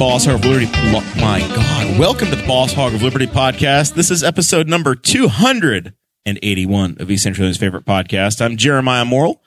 [0.00, 0.64] Boss Hog of Liberty.
[1.20, 1.98] My God.
[1.98, 3.92] Welcome to the Boss Hog of Liberty podcast.
[3.92, 8.40] This is episode number 281 of East Central's favorite podcast.
[8.40, 9.42] I'm Jeremiah Morrell,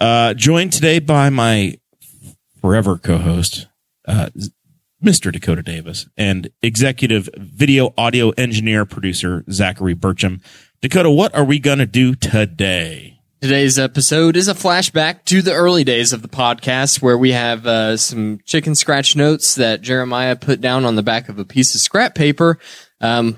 [0.00, 1.78] uh, joined today by my
[2.60, 3.68] forever co host,
[4.08, 4.30] uh,
[5.00, 5.30] Mr.
[5.30, 10.42] Dakota Davis, and executive video audio engineer producer, Zachary Burcham.
[10.80, 13.11] Dakota, what are we going to do today?
[13.42, 17.66] Today's episode is a flashback to the early days of the podcast where we have
[17.66, 21.74] uh, some chicken scratch notes that Jeremiah put down on the back of a piece
[21.74, 22.60] of scrap paper.
[23.00, 23.36] Um,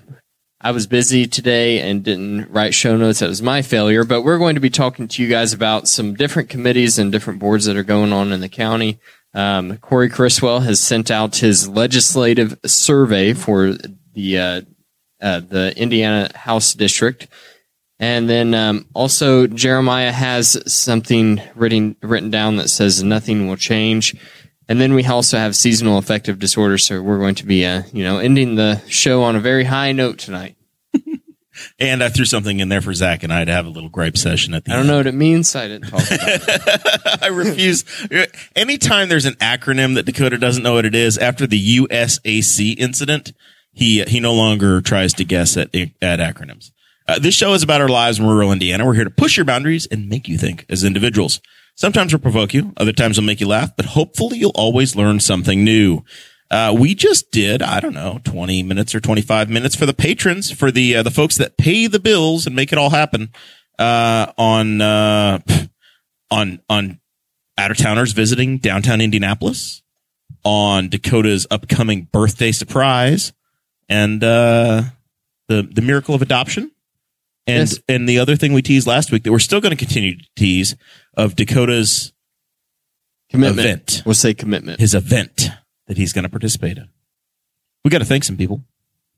[0.61, 3.21] I was busy today and didn't write show notes.
[3.21, 6.13] That was my failure, but we're going to be talking to you guys about some
[6.13, 8.99] different committees and different boards that are going on in the county.
[9.33, 13.73] Um, Corey Criswell has sent out his legislative survey for
[14.13, 14.61] the uh,
[15.23, 17.27] uh, the Indiana House District.
[18.05, 24.15] And then um, also Jeremiah has something written written down that says nothing will change.
[24.69, 28.05] And then we also have seasonal affective disorder, so we're going to be, uh, you
[28.05, 30.57] know, ending the show on a very high note tonight.
[31.79, 34.17] And I threw something in there for Zach and I to have a little gripe
[34.19, 35.55] session at the I don't know what it means.
[35.55, 37.23] I didn't talk about it.
[37.23, 37.85] I refuse.
[38.57, 43.33] Anytime there's an acronym that Dakota doesn't know what it is, after the USAC incident,
[43.73, 46.73] he he no longer tries to guess at at acronyms.
[47.07, 48.87] Uh, this show is about our lives in rural Indiana.
[48.87, 51.41] We're here to push your boundaries and make you think as individuals.
[51.75, 55.20] Sometimes we'll provoke you, other times we'll make you laugh, but hopefully you'll always learn
[55.20, 56.03] something new.
[56.51, 60.51] Uh, we just did, I don't know, 20 minutes or 25 minutes for the patrons,
[60.51, 63.31] for the, uh, the folks that pay the bills and make it all happen,
[63.79, 65.41] uh, on, uh,
[66.31, 67.01] on, on
[67.59, 69.83] out of towners visiting downtown Indianapolis,
[70.45, 73.33] on Dakota's upcoming birthday surprise,
[73.89, 74.83] and, uh,
[75.48, 76.70] the, the miracle of adoption.
[77.47, 77.79] And, Yes.
[77.89, 80.25] and the other thing we teased last week that we're still going to continue to
[80.37, 80.77] tease
[81.15, 82.13] of Dakota's
[83.31, 83.59] Commitment.
[83.67, 84.03] Event.
[84.07, 84.79] We'll say commitment.
[84.81, 85.51] his event
[85.89, 86.89] that he's going to participate in.
[87.85, 88.63] We got to thank some people.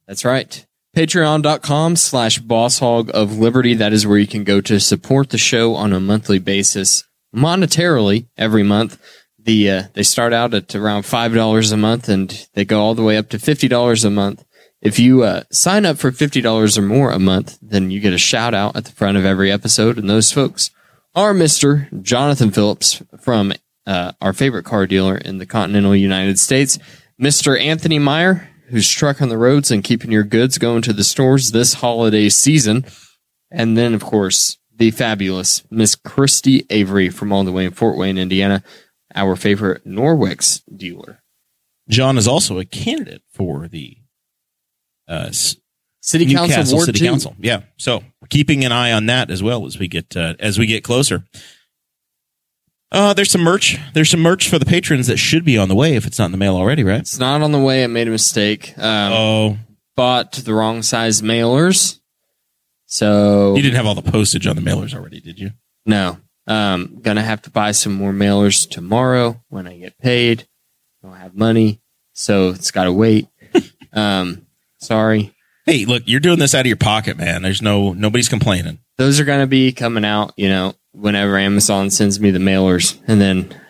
[0.06, 0.64] That's right.
[0.96, 3.74] Patreon.com slash boss hog of liberty.
[3.74, 7.04] That is where you can go to support the show on a monthly basis,
[7.34, 8.98] monetarily every month.
[9.38, 12.94] The uh, they start out at around five dollars a month, and they go all
[12.94, 14.44] the way up to fifty dollars a month.
[14.82, 18.12] If you uh, sign up for fifty dollars or more a month, then you get
[18.12, 20.70] a shout out at the front of every episode, and those folks
[21.14, 23.52] are Mister Jonathan Phillips from
[23.86, 26.78] uh, our favorite car dealer in the continental United States,
[27.18, 31.52] Mister Anthony Meyer, who's trucking the roads and keeping your goods going to the stores
[31.52, 32.84] this holiday season.
[33.50, 37.96] And then, of course, the fabulous Miss Christy Avery from all the way in Fort
[37.96, 38.62] Wayne, Indiana,
[39.14, 41.22] our favorite Norwex dealer.
[41.88, 43.96] John is also a candidate for the
[45.08, 45.56] uh, s-
[46.00, 47.04] City Council New Castle Ward City 2.
[47.06, 47.36] Council.
[47.38, 50.58] Yeah, so we're keeping an eye on that as well as we get uh, as
[50.58, 51.24] we get closer.
[52.92, 53.76] Uh, there's some merch.
[53.94, 56.26] There's some merch for the patrons that should be on the way if it's not
[56.26, 57.00] in the mail already, right?
[57.00, 57.82] It's not on the way.
[57.82, 58.74] I made a mistake.
[58.78, 59.58] Um, Oh,
[59.96, 61.98] Bought the wrong size mailers.
[62.86, 65.50] So you didn't have all the postage on the mailers already, did you?
[65.84, 66.18] No.
[66.46, 70.46] Um, gonna have to buy some more mailers tomorrow when I get paid.
[71.02, 71.80] I don't have money,
[72.12, 73.26] so it's gotta wait.
[73.92, 74.45] um,
[74.86, 75.34] sorry.
[75.64, 77.42] Hey, look, you're doing this out of your pocket, man.
[77.42, 78.78] There's no nobody's complaining.
[78.98, 83.20] Those are gonna be coming out, you know, whenever Amazon sends me the mailers, and
[83.20, 83.60] then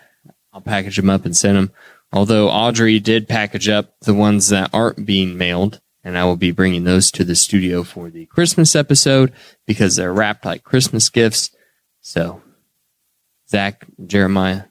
[0.53, 1.71] I'll package them up and send them.
[2.13, 6.51] Although Audrey did package up the ones that aren't being mailed, and I will be
[6.51, 9.33] bringing those to the studio for the Christmas episode
[9.65, 11.49] because they're wrapped like Christmas gifts.
[11.99, 12.41] So,
[13.49, 14.63] Zach, Jeremiah,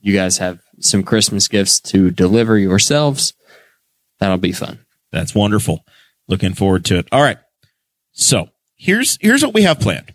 [0.00, 3.32] you guys have some Christmas gifts to deliver yourselves.
[4.20, 4.78] That'll be fun.
[5.12, 5.84] That's wonderful.
[6.26, 7.08] Looking forward to it.
[7.10, 7.38] All right.
[8.12, 10.14] So here's here's what we have planned.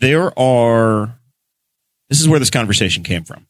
[0.00, 1.18] There are
[2.08, 3.46] this is where this conversation came from.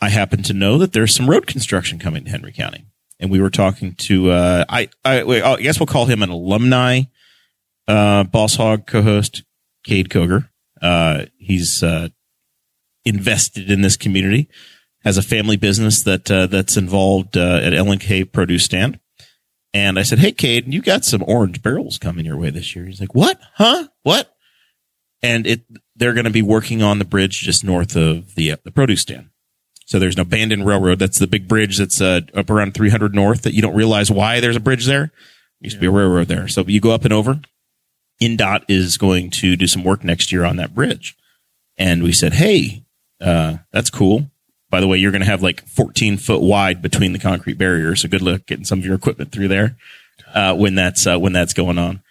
[0.00, 2.86] I happen to know that there's some road construction coming to Henry County.
[3.20, 6.30] And we were talking to uh I I, wait, I guess we'll call him an
[6.30, 7.02] alumni
[7.86, 9.44] uh boss hog co-host,
[9.84, 10.48] Cade Koger.
[10.80, 12.08] Uh he's uh
[13.04, 14.48] invested in this community,
[15.04, 18.98] has a family business that uh, that's involved uh, at LNK Produce Stand
[19.74, 22.86] And I said, Hey, Cade, you got some orange barrels coming your way this year.
[22.86, 23.40] He's like, What?
[23.54, 23.88] Huh?
[24.02, 24.34] What?
[25.22, 25.62] And it,
[25.94, 29.02] they're going to be working on the bridge just north of the, uh, the produce
[29.02, 29.30] stand.
[29.86, 30.98] So there's an abandoned railroad.
[30.98, 34.40] That's the big bridge that's uh, up around 300 north that you don't realize why
[34.40, 35.12] there's a bridge there.
[35.60, 36.48] Used to be a railroad there.
[36.48, 37.40] So you go up and over.
[38.20, 41.16] INDOT is going to do some work next year on that bridge.
[41.76, 42.84] And we said, Hey,
[43.20, 44.30] uh, that's cool.
[44.72, 48.00] By the way, you're going to have like 14 foot wide between the concrete barriers.
[48.00, 49.76] So good luck getting some of your equipment through there,
[50.32, 52.02] uh, when that's, uh, when that's going on.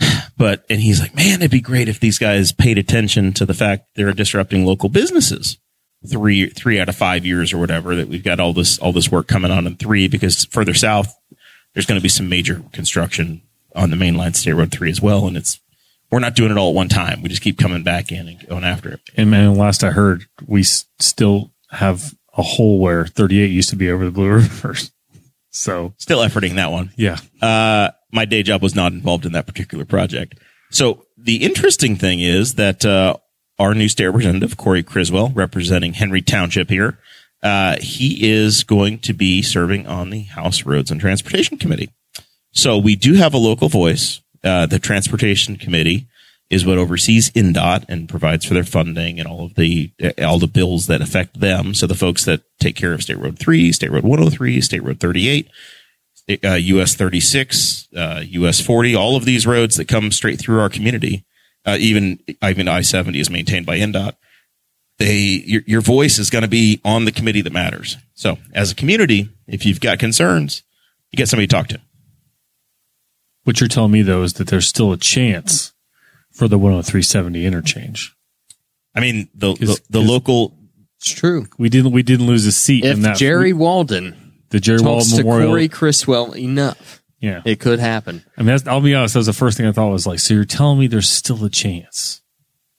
[0.38, 3.54] But, and he's like, man, it'd be great if these guys paid attention to the
[3.54, 5.56] fact they're disrupting local businesses.
[6.06, 9.10] Three, three out of five years or whatever that we've got all this, all this
[9.10, 11.14] work coming on in three because further south,
[11.72, 13.40] there's going to be some major construction
[13.74, 15.26] on the main line, State Road 3 as well.
[15.26, 15.58] And it's,
[16.10, 17.22] we're not doing it all at one time.
[17.22, 19.00] We just keep coming back in and going after it.
[19.16, 23.90] And man, last I heard, we still have a hole where 38 used to be
[23.90, 24.74] over the Blue River.
[25.50, 26.92] So Still efforting that one.
[26.96, 30.38] yeah, Uh, my day job was not involved in that particular project.
[30.70, 33.16] So the interesting thing is that, uh,
[33.58, 36.98] our new state representative, Corey Criswell, representing Henry Township here,
[37.42, 41.88] uh, he is going to be serving on the House Roads and Transportation Committee.
[42.52, 44.20] So we do have a local voice.
[44.44, 46.06] Uh, the Transportation Committee
[46.48, 49.90] is what oversees INDOT and provides for their funding and all of the
[50.22, 51.74] all the bills that affect them.
[51.74, 55.00] So the folks that take care of State Road 3, State Road 103, State Road
[55.00, 55.50] 38,
[56.44, 60.68] uh, US 36, uh, US 40, all of these roads that come straight through our
[60.68, 61.24] community,
[61.64, 64.14] uh, even, even I 70 is maintained by INDOT.
[64.98, 67.96] They, your, your voice is going to be on the committee that matters.
[68.14, 70.62] So as a community, if you've got concerns,
[71.10, 71.80] you get somebody to talk to.
[73.44, 75.72] what you're telling me though is that there's still a chance
[76.36, 78.14] for the 10370 interchange.
[78.94, 80.56] I mean, the, the, the local,
[80.98, 81.46] It's true.
[81.58, 85.10] We didn't we didn't lose a seat in that Jerry Walden the Jerry Wald talks
[85.12, 85.48] to Memorial.
[85.48, 88.24] Corey Criswell enough, yeah, it could happen.
[88.36, 89.14] I mean, that's, I'll be honest.
[89.14, 91.44] That was the first thing I thought was like, so you're telling me there's still
[91.44, 92.20] a chance?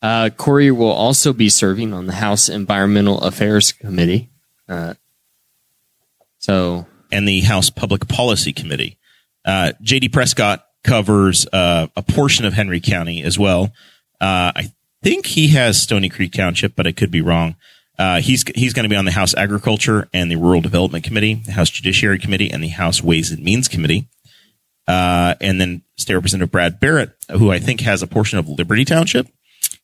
[0.01, 4.29] Uh, Corey will also be serving on the House Environmental Affairs Committee.
[4.69, 4.93] Uh,
[6.39, 8.97] so and the House Public Policy Committee.
[9.43, 13.65] Uh, JD Prescott covers uh, a portion of Henry County as well.
[14.19, 14.71] Uh, I
[15.03, 17.55] think he has Stony Creek Township, but I could be wrong.
[17.99, 21.35] Uh, he's he's going to be on the House Agriculture and the Rural Development Committee,
[21.35, 24.07] the House Judiciary Committee, and the House Ways and Means Committee.
[24.87, 28.85] Uh, and then State Representative Brad Barrett, who I think has a portion of Liberty
[28.85, 29.27] Township,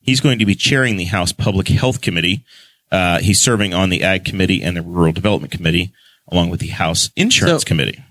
[0.01, 2.45] he's going to be chairing the House Public Health Committee.
[2.91, 5.91] Uh, he's serving on the Ag Committee and the Rural Development Committee,
[6.31, 8.03] along with the House Insurance So- Committee.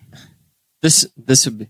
[0.82, 1.68] this this would be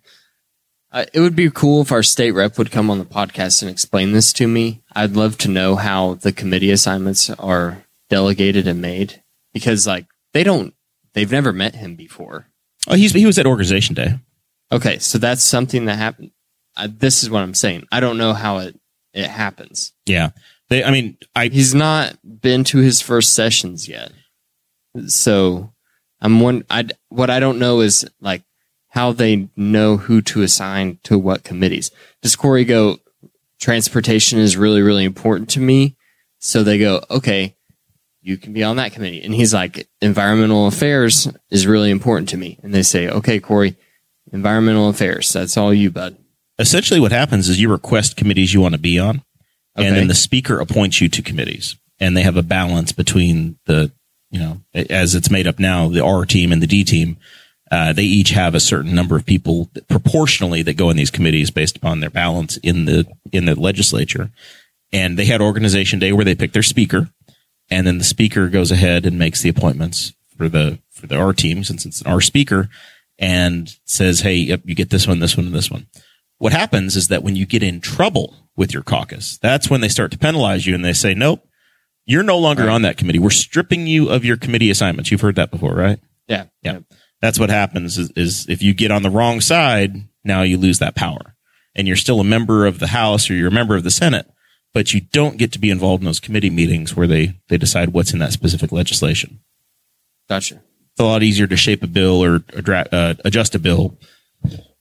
[0.93, 3.71] uh, it would be cool if our state rep would come on the podcast and
[3.71, 4.83] explain this to me.
[4.95, 9.23] I'd love to know how the committee assignments are delegated and made
[9.55, 10.75] because like they don't
[11.15, 12.47] they've never met him before.
[12.87, 14.19] Oh, he's he was at Organization Day.
[14.71, 16.31] Okay, so that's something that happened.
[16.77, 17.87] Uh, this is what I'm saying.
[17.91, 18.79] I don't know how it
[19.15, 19.93] it happens.
[20.05, 20.31] Yeah,
[20.69, 20.85] they.
[20.85, 24.13] I mean, I He's not been to his first sessions yet,
[25.07, 25.73] so
[26.21, 26.65] I'm one.
[26.69, 28.43] I what I don't know is like
[28.93, 31.91] how they know who to assign to what committees.
[32.23, 32.99] Does Corey go?
[33.61, 35.97] Transportation is really really important to me,
[36.39, 37.55] so they go okay.
[38.25, 42.37] You can be on that committee, and he's like, environmental affairs is really important to
[42.37, 43.75] me, and they say, okay, Corey,
[44.33, 45.33] environmental affairs.
[45.33, 46.17] That's all you, bud.
[46.59, 49.23] essentially what happens is you request committees you want to be on,
[49.77, 49.87] Okay.
[49.89, 53.91] and then the speaker appoints you to committees, and they have a balance between the
[54.31, 57.17] you know as it's made up now the R team and the D team.
[57.73, 61.11] Uh, they each have a certain number of people that- proportionally that go in these
[61.11, 64.31] committees based upon their balance in the in the legislature.
[64.93, 67.09] And they had organization day where they pick their speaker,
[67.71, 71.33] and then the speaker goes ahead and makes the appointments for the for the R
[71.33, 72.69] team since it's an R speaker,
[73.19, 75.87] and says, "Hey, yep, you get this one, this one, and this one."
[76.37, 79.89] What happens is that when you get in trouble with your caucus, that's when they
[79.89, 81.43] start to penalize you, and they say, "Nope,
[82.05, 83.19] you're no longer on that committee.
[83.19, 85.99] We're stripping you of your committee assignments." You've heard that before, right?
[86.29, 86.81] Yeah, Yeah.
[87.23, 90.81] That's what happens is, is if you get on the wrong side, now you lose
[90.81, 91.35] that power.
[91.75, 94.27] And you're still a member of the House or you're a member of the Senate,
[94.75, 97.91] but you don't get to be involved in those committee meetings where they, they decide
[97.91, 99.41] what's in that specific legislation.
[100.29, 100.57] Gotcha.
[100.57, 103.97] It's a lot easier to shape a bill or uh, adjust a bill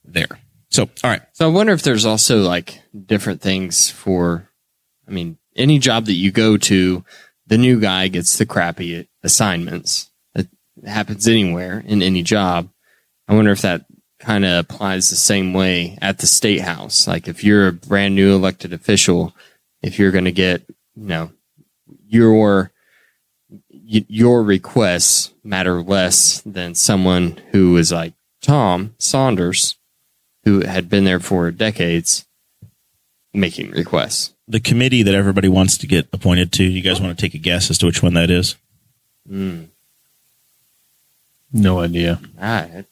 [0.04, 0.38] there.
[0.68, 1.22] So, all right.
[1.32, 4.50] So I wonder if there's also like different things for,
[5.06, 7.04] I mean, any job that you go to,
[7.46, 10.10] the new guy gets the crappy assignments.
[10.84, 12.68] Happens anywhere in any job.
[13.28, 13.86] I wonder if that
[14.18, 17.06] kind of applies the same way at the state house.
[17.06, 19.34] Like if you're a brand new elected official,
[19.82, 20.62] if you're going to get,
[20.94, 21.30] you know,
[22.06, 22.72] your
[23.78, 29.76] your requests matter less than someone who is like Tom Saunders,
[30.44, 32.24] who had been there for decades,
[33.34, 34.32] making requests.
[34.48, 36.64] The committee that everybody wants to get appointed to.
[36.64, 38.56] You guys want to take a guess as to which one that is?
[39.28, 39.64] Hmm.
[41.52, 42.20] No idea.
[42.40, 42.84] Ah, I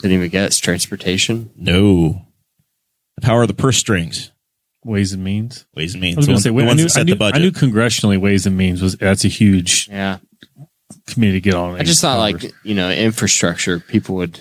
[0.00, 1.50] didn't even guess transportation.
[1.56, 2.22] No.
[3.16, 4.30] The power of the purse strings.
[4.84, 5.66] Ways and Means.
[5.74, 6.16] Ways and means.
[6.16, 7.36] I was going to ones- say, the wait, I knew, set I, knew, the budget.
[7.36, 10.18] I knew congressionally Ways and Means was that's a huge Yeah,
[11.08, 11.74] committee to get on.
[11.74, 12.44] I just thought Congress.
[12.44, 14.40] like you know infrastructure people would,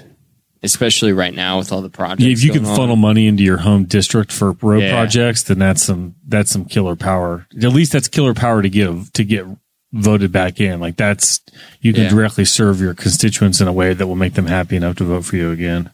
[0.63, 2.21] especially right now with all the projects.
[2.23, 2.75] Yeah, if you can on.
[2.75, 4.91] funnel money into your home district for road Yeah.
[4.91, 7.47] projects, then that's some that's some killer power.
[7.55, 9.45] At least that's killer power to give to get
[9.93, 10.79] voted back in.
[10.79, 11.41] Like that's
[11.81, 12.09] you can Yeah.
[12.09, 15.25] directly serve your constituents in a way that will make them happy enough to vote
[15.25, 15.91] for you again.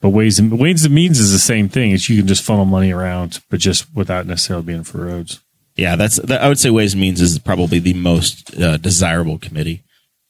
[0.00, 1.90] But ways and ways and means is the same thing.
[1.90, 5.40] It's you can just funnel money around, but just without necessarily being for roads.
[5.76, 9.38] Yeah, that's that, I would say Ways and Means is probably the most uh, desirable
[9.38, 9.82] committee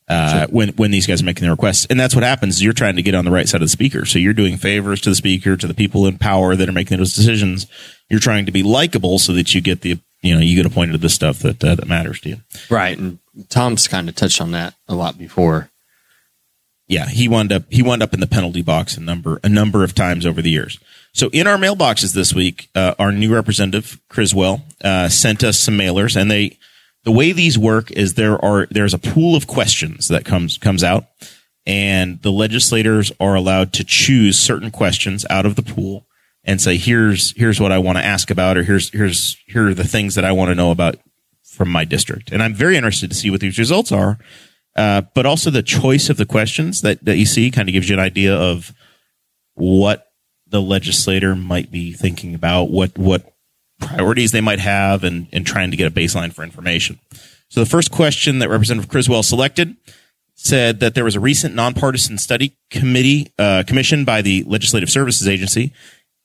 [0.06, 2.62] uh, when when these guys are making their requests, and that's what happens.
[2.62, 5.00] You're trying to get on the right side of the speaker, so you're doing favors
[5.02, 7.66] to the speaker, to the people in power that are making those decisions.
[8.10, 10.92] You're trying to be likable so that you get the you know you get appointed
[10.92, 12.36] to the stuff that uh, that matters to you.
[12.70, 15.70] right, and Tom's kind of touched on that a lot before.
[16.88, 19.84] yeah, he wound up he wound up in the penalty box a number a number
[19.84, 20.78] of times over the years.
[21.12, 25.76] So in our mailboxes this week, uh, our new representative Criswell uh, sent us some
[25.76, 26.58] mailers, and they
[27.04, 30.82] the way these work is there are there's a pool of questions that comes comes
[30.84, 31.06] out,
[31.66, 36.04] and the legislators are allowed to choose certain questions out of the pool
[36.48, 39.74] and say here's here's what I want to ask about, or here's here's here are
[39.74, 40.96] the things that I want to know about
[41.44, 44.18] from my district, and I'm very interested to see what these results are
[44.78, 47.88] uh, but also the choice of the questions that, that you see kind of gives
[47.88, 48.72] you an idea of
[49.54, 50.06] what
[50.46, 53.34] the legislator might be thinking about, what what
[53.80, 57.00] priorities they might have, and, and trying to get a baseline for information.
[57.48, 59.76] So the first question that Representative Criswell selected
[60.34, 65.26] said that there was a recent nonpartisan study committee uh, commissioned by the Legislative Services
[65.26, 65.72] Agency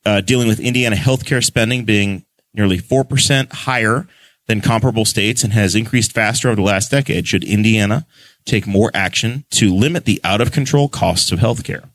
[0.06, 4.08] uh, dealing with Indiana healthcare spending being nearly 4% higher
[4.48, 7.28] than comparable states and has increased faster over the last decade.
[7.28, 8.06] Should Indiana
[8.46, 11.90] take more action to limit the out of control costs of healthcare?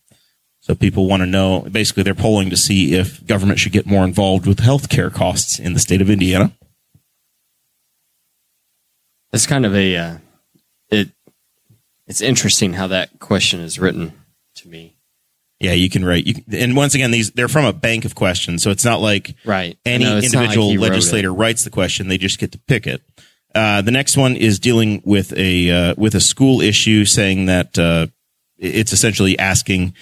[0.61, 4.05] So people want to know, basically they're polling to see if government should get more
[4.05, 6.53] involved with healthcare costs in the state of Indiana.
[9.33, 10.19] It's kind of a uh,
[10.91, 11.11] it.
[12.07, 14.13] It's interesting how that question is written
[14.57, 14.98] to me.
[15.61, 16.25] Yeah, you can write.
[16.27, 19.01] You can, and once again, these they're from a bank of questions, so it's not
[19.01, 19.77] like Right.
[19.85, 20.79] any I know, it's not like individual it.
[20.91, 23.03] legislator writes the question; they just get to pick it.
[23.55, 27.77] Uh, the next one is dealing with a uh, with a school issue, saying that
[27.77, 28.07] uh,
[28.57, 29.95] it's essentially asking,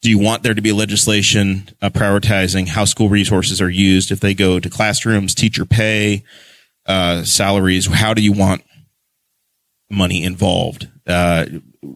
[0.00, 4.20] "Do you want there to be legislation uh, prioritizing how school resources are used if
[4.20, 6.24] they go to classrooms, teacher pay,
[6.86, 7.86] uh, salaries?
[7.88, 8.62] How do you want
[9.90, 10.88] money involved?
[11.06, 11.44] Uh,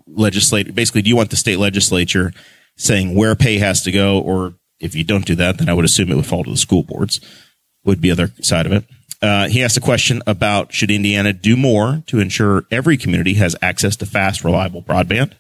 [0.06, 2.32] legislate basically, do you want the state legislature
[2.78, 5.84] saying where pay has to go, or if you don't do that, then I would
[5.84, 7.20] assume it would fall to the school boards.
[7.84, 8.84] Would be other side of it.
[9.20, 13.56] Uh, he asked a question about should Indiana do more to ensure every community has
[13.60, 15.32] access to fast, reliable broadband.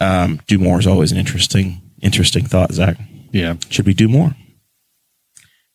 [0.00, 2.96] Um, do more is always an interesting, interesting thought, Zach.
[3.30, 3.56] Yeah.
[3.68, 4.34] Should we do more?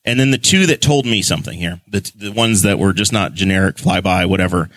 [0.06, 3.14] And then the two that told me something here, the, the ones that were just
[3.14, 4.70] not generic, flyby, whatever.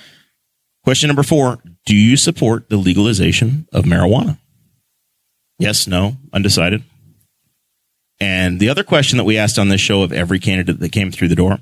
[0.85, 4.39] Question number four Do you support the legalization of marijuana?
[5.59, 6.83] Yes, no, undecided.
[8.21, 11.11] And the other question that we asked on this show of every candidate that came
[11.11, 11.59] through the door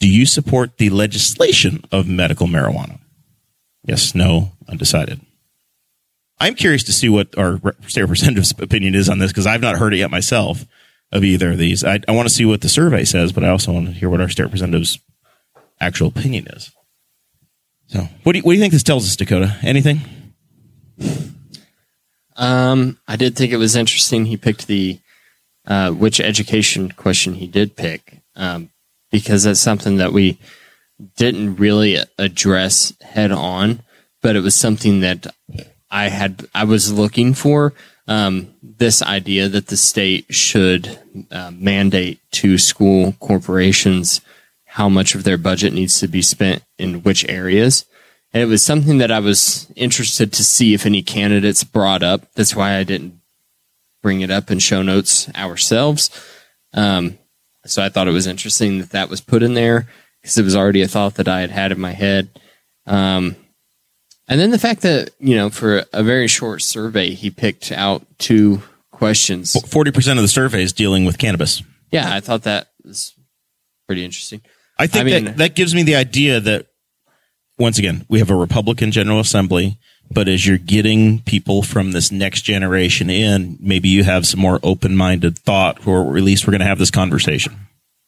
[0.00, 2.98] Do you support the legislation of medical marijuana?
[3.86, 5.20] Yes, no, undecided.
[6.38, 9.76] I'm curious to see what our state representative's opinion is on this because I've not
[9.76, 10.66] heard it yet myself
[11.12, 11.84] of either of these.
[11.84, 14.10] I, I want to see what the survey says, but I also want to hear
[14.10, 14.98] what our state representative's
[15.80, 16.70] actual opinion is.
[17.86, 19.56] So, what do you, what do you think this tells us, Dakota?
[19.62, 20.00] Anything?
[22.36, 24.26] Um, I did think it was interesting.
[24.26, 24.98] He picked the
[25.66, 28.70] uh, which education question he did pick um,
[29.10, 30.38] because that's something that we
[31.16, 33.82] didn't really address head on,
[34.22, 35.26] but it was something that
[35.90, 37.72] I had I was looking for.
[38.06, 40.98] Um, this idea that the state should
[41.30, 44.20] uh, mandate to school corporations
[44.66, 47.86] how much of their budget needs to be spent in which areas.
[48.34, 52.32] And it was something that I was interested to see if any candidates brought up.
[52.34, 53.20] That's why I didn't
[54.02, 56.10] bring it up in show notes ourselves.
[56.74, 57.16] Um,
[57.64, 59.86] so I thought it was interesting that that was put in there
[60.20, 62.28] because it was already a thought that I had had in my head.
[62.86, 63.36] Um,
[64.26, 68.04] and then the fact that, you know, for a very short survey, he picked out
[68.18, 69.52] two questions.
[69.52, 71.62] 40% of the survey is dealing with cannabis.
[71.92, 73.14] Yeah, I thought that was
[73.86, 74.40] pretty interesting.
[74.76, 76.66] I think I mean- that, that gives me the idea that
[77.58, 79.78] once again, we have a Republican General Assembly
[80.10, 84.60] But as you're getting people from this next generation in, maybe you have some more
[84.62, 87.56] open minded thought, or at least we're going to have this conversation.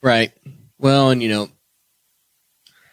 [0.03, 0.33] Right.
[0.79, 1.49] Well, and you know,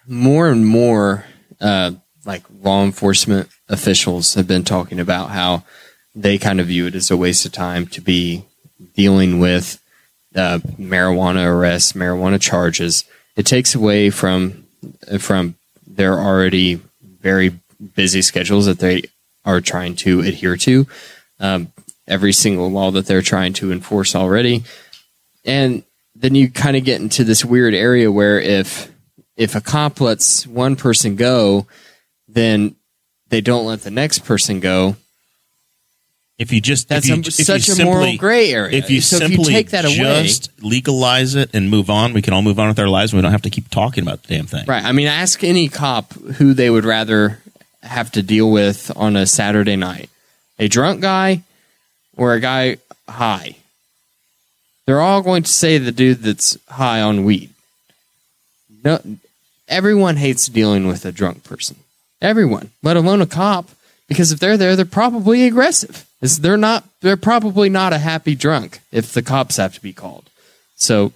[0.08, 1.26] more and more,
[1.60, 1.92] uh,
[2.26, 5.64] like law enforcement officials have been talking about how
[6.16, 8.46] they kind of view it as a waste of time to be
[8.96, 9.82] dealing with
[10.36, 13.04] uh, marijuana arrests, marijuana charges.
[13.36, 14.66] It takes away from
[15.20, 15.56] from
[15.96, 17.60] their already very
[17.96, 19.04] busy schedules that they
[19.46, 20.88] are trying to adhere to.
[21.40, 21.72] Um,
[22.08, 24.64] every single law that they're trying to enforce already,
[25.46, 25.84] and
[26.16, 28.92] then you kind of get into this weird area where if
[29.36, 31.68] if a cop lets one person go,
[32.28, 32.76] then
[33.30, 34.96] they don't let the next person go.
[36.40, 38.76] If you just That's if you, a, such a simply- moral gray area.
[38.78, 42.12] If you so simply if you take that away, just legalize it and move on,
[42.14, 43.14] we can all move on with our lives.
[43.14, 44.66] and We don't have to keep talking about the damn thing.
[44.66, 44.84] right?
[44.84, 47.40] I mean, ask any cop who they would rather
[47.84, 50.10] have to deal with on a Saturday night:
[50.58, 51.44] a drunk guy
[52.18, 53.56] or a guy high.
[54.86, 57.52] They're all going to say the dude that's high on weed.
[58.84, 59.00] No,
[59.68, 61.78] everyone hates dealing with a drunk person.
[62.22, 63.70] Everyone, let alone a cop,
[64.08, 66.06] because if they're there, they're probably aggressive.
[66.24, 66.86] It's- They're not.
[67.02, 70.30] They're probably not a happy drunk if the cops have to be called.
[70.76, 71.12] So,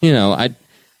[0.00, 0.54] you know, I,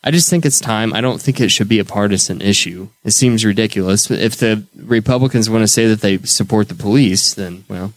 [0.04, 0.92] I just think it's time.
[0.92, 2.88] I don't think it should be a partisan issue.
[3.02, 4.10] It seems ridiculous.
[4.10, 7.92] If the Republicans want to say that they support the police, then well,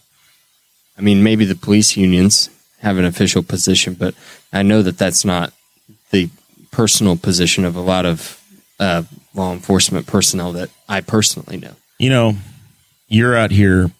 [0.98, 2.48] I mean, maybe the police unions
[2.80, 4.14] have an official position, but
[4.52, 5.52] I know that that's not
[6.10, 6.30] the
[6.70, 8.40] personal position of a lot of
[8.78, 9.02] uh,
[9.34, 11.74] law enforcement personnel that I personally know.
[11.98, 12.36] You know,
[13.08, 13.90] you're out here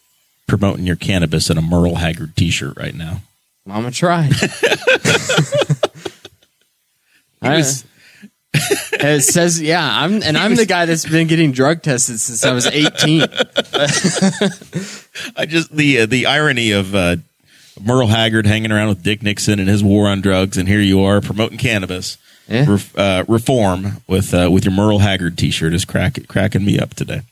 [0.50, 3.23] promoting your cannabis in a Merle Haggard T-shirt right now.
[3.64, 4.33] Mama tried.
[7.42, 7.85] I- was-
[8.92, 12.52] it says, yeah, I'm, and I'm the guy that's been getting drug tested since I
[12.52, 13.23] was 18.
[15.37, 17.16] I just the uh, the irony of uh,
[17.80, 21.00] Merle Haggard hanging around with Dick Nixon and his war on drugs, and here you
[21.00, 22.66] are promoting cannabis Yeah.
[22.69, 26.94] ref, uh, reform with uh, with your Merle Haggard T-shirt is crack, cracking me up
[26.94, 27.22] today.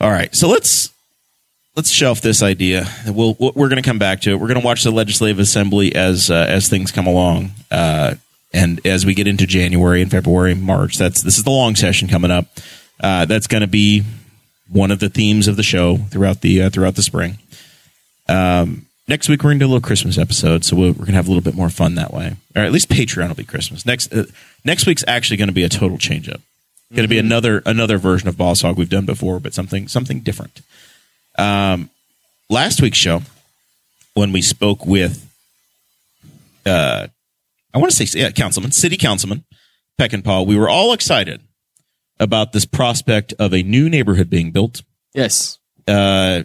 [0.00, 0.90] All right, so let's
[1.78, 2.88] let's shelf this idea.
[3.06, 4.34] We'll we're going to come back to it.
[4.34, 8.16] We're going to watch the legislative assembly as uh, as things come along, uh,
[8.52, 10.98] and as we get into January and February, March.
[10.98, 12.46] That's this is the long session coming up.
[13.00, 14.02] Uh, that's going to be
[14.68, 17.38] one of the themes of the show throughout the uh, throughout the spring.
[18.28, 21.12] Um, next week we're going to do a little Christmas episode, so we're, we're going
[21.12, 23.44] to have a little bit more fun that way, or at least Patreon will be
[23.44, 23.86] Christmas.
[23.86, 24.24] Next uh,
[24.64, 26.40] next week's actually going to be a total change up.
[26.92, 30.20] Going to be another another version of Boss Hog we've done before, but something something
[30.20, 30.62] different.
[31.38, 31.88] Um,
[32.50, 33.22] last week's show,
[34.14, 35.24] when we spoke with,
[36.66, 37.06] uh,
[37.72, 39.44] I want to say yeah, councilman, city councilman
[40.00, 41.40] Peckinpah, we were all excited
[42.20, 44.82] about this prospect of a new neighborhood being built
[45.14, 45.58] Yes.
[45.86, 46.42] uh,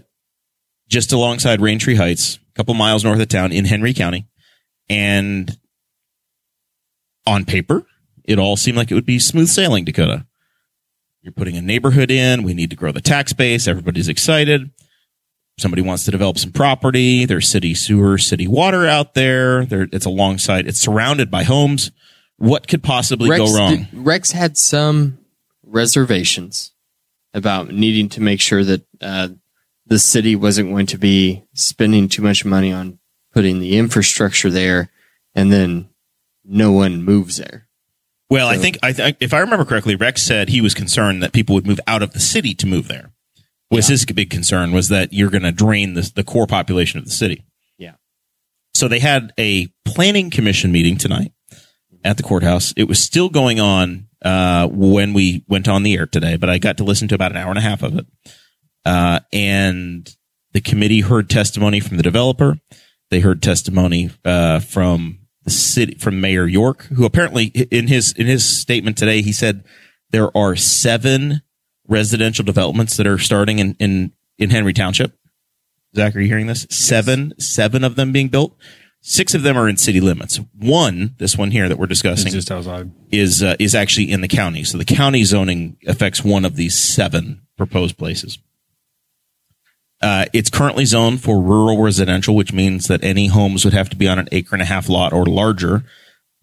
[0.88, 4.28] just alongside Raintree Heights, a couple miles north of town in Henry County.
[4.90, 5.58] And
[7.26, 7.86] on paper,
[8.24, 10.26] it all seemed like it would be smooth sailing, Dakota.
[11.24, 12.44] You're putting a neighborhood in.
[12.44, 13.68] We need to grow the tax base.
[13.68, 14.70] Everybody's excited.
[15.60, 17.26] Somebody wants to develop some property.
[17.26, 19.66] There's city sewer, city water out there.
[19.66, 21.92] There, it's alongside, it's surrounded by homes.
[22.38, 23.76] What could possibly Rex, go wrong?
[23.76, 25.20] did- Rex had some
[25.64, 26.72] reservations
[27.34, 29.30] about needing to make sure that uh,
[29.86, 33.00] the city wasn't going to be spending too much money on
[33.32, 34.90] putting the infrastructure there,
[35.34, 35.90] and then
[36.44, 37.68] no one moves there.
[38.30, 41.34] Well, I think I th- if I remember correctly, Rex said he was concerned that
[41.34, 43.13] people would move out of the city to move there.
[43.74, 47.06] Was his big concern was that you're going to drain the the core population of
[47.06, 47.44] the city.
[47.78, 47.96] Yeah.
[48.74, 51.32] So they had a planning commission meeting tonight
[52.04, 52.74] at the courthouse.
[52.78, 56.58] It was still going on uh, when we went on the air today, but I
[56.58, 58.06] got to listen to about an hour and a half of it.
[58.86, 60.14] Uh, and
[60.54, 62.58] the committee heard testimony from the developer.
[63.10, 68.28] They heard testimony uh, from the city, from Mayor York, who apparently in his in
[68.28, 69.64] his statement today he said
[70.12, 71.42] there are seven
[71.88, 75.18] residential developments that are starting in in in Henry Township.
[75.96, 76.66] Zach, are you hearing this?
[76.70, 78.56] Seven, seven of them being built.
[79.06, 80.40] Six of them are in city limits.
[80.58, 82.28] One, this one here that we're discussing,
[83.12, 84.64] is uh, is actually in the county.
[84.64, 88.40] So the county zoning affects one of these seven proposed places.
[90.02, 93.96] Uh, it's currently zoned for rural residential, which means that any homes would have to
[93.96, 95.84] be on an acre and a half lot or larger.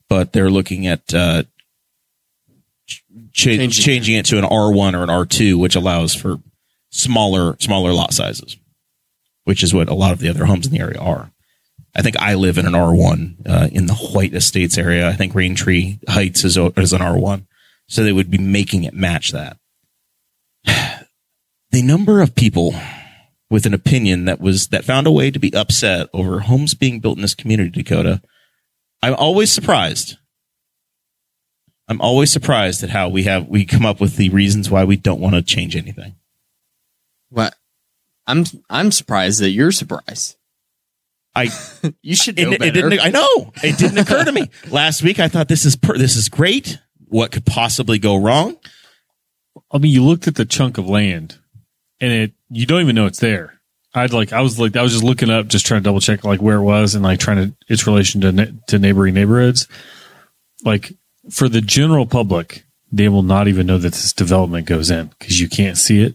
[0.09, 1.45] But they're looking at uh,
[3.33, 3.71] ch- Changing.
[3.71, 6.39] changing it to an R one or an R two, which allows for
[6.91, 8.57] smaller smaller lot sizes,
[9.45, 11.33] which is what a lot of the other homes in the area are.
[11.95, 15.09] I think I live in an R1 uh, in the White Estates area.
[15.09, 17.47] I think Rain Tree Heights is, is an R1.
[17.89, 19.57] So they would be making it match that.
[20.65, 22.75] the number of people
[23.51, 27.01] with an opinion that was that found a way to be upset over homes being
[27.01, 28.23] built in this community, Dakota.
[29.03, 30.17] I'm always surprised.
[31.91, 34.97] I'm always surprised at how we have we come up with the reasons why we
[34.97, 36.15] don't want to change anything.
[37.31, 37.57] What?
[38.29, 40.37] I'm I'm surprised that you're surprised.
[41.35, 41.51] I
[42.03, 42.71] You should know it better.
[42.71, 45.19] didn't I know it didn't occur to me last week.
[45.19, 46.79] I thought this is per, this is great.
[47.09, 48.57] What could possibly go wrong?
[49.73, 51.39] I mean, you looked at the chunk of land,
[52.01, 53.61] and it you don't even know it's there.
[53.95, 56.23] I'd like I was like I was just looking up, just trying to double check
[56.23, 59.67] like where it was and like trying to its relation to ne- to neighboring neighborhoods.
[60.65, 60.93] Like
[61.29, 65.41] for the general public, they will not even know that this development goes in because
[65.41, 66.15] you can't see it.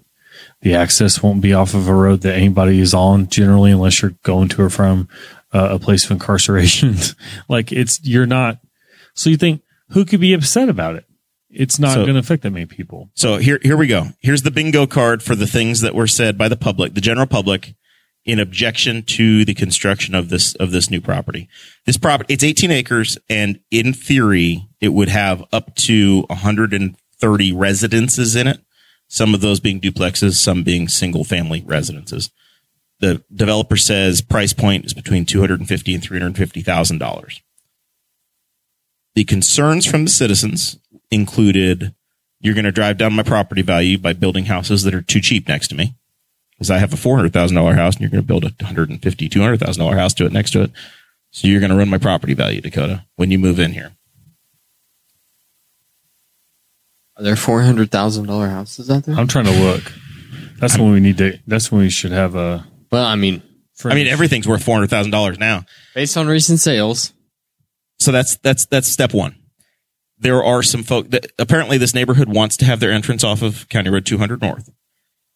[0.62, 4.16] The access won't be off of a road that anybody is on generally, unless you're
[4.24, 5.08] going to or from
[5.54, 6.96] uh, a place of incarceration.
[7.50, 8.58] like it's you're not.
[9.14, 11.06] So you think who could be upset about it?
[11.50, 13.10] It's not So- going to affect that many people.
[13.14, 14.08] So here, here we go.
[14.20, 17.28] Here's the bingo card for the things that were said by the public, the general
[17.28, 17.76] public,
[18.26, 21.48] in objection to the construction of this of this new property.
[21.86, 28.36] This property, it's 18 acres, and in theory, it would have up to 130 residences
[28.36, 28.60] in it.
[29.08, 32.32] Some of those being duplexes, some being single family residences.
[33.00, 37.42] The developer says price point is between 250 and 350 thousand dollars.
[39.14, 40.80] The concerns from the citizens
[41.12, 41.94] included
[42.40, 45.48] you're going to drive down my property value by building houses that are too cheap
[45.48, 45.96] next to me.
[46.58, 48.48] Because I have a four hundred thousand dollar house, and you're going to build a
[48.48, 50.72] one hundred and fifty, two hundred thousand dollar house to it next to it.
[51.32, 53.92] So you're going to run my property value, Dakota, when you move in here.
[57.18, 59.16] Are there four hundred thousand dollar houses out there?
[59.16, 59.92] I'm trying to look.
[60.60, 61.38] That's when we need to.
[61.48, 62.66] That's when we should have a.
[62.92, 63.42] well, I mean,
[63.84, 65.66] I mean, everything's worth four hundred thousand dollars now.
[65.94, 67.14] based on recent sales,
[68.00, 69.36] So that's that's that's step one.
[70.18, 73.68] There are some folk that apparently this neighborhood wants to have their entrance off of
[73.68, 74.70] County Road 200 North,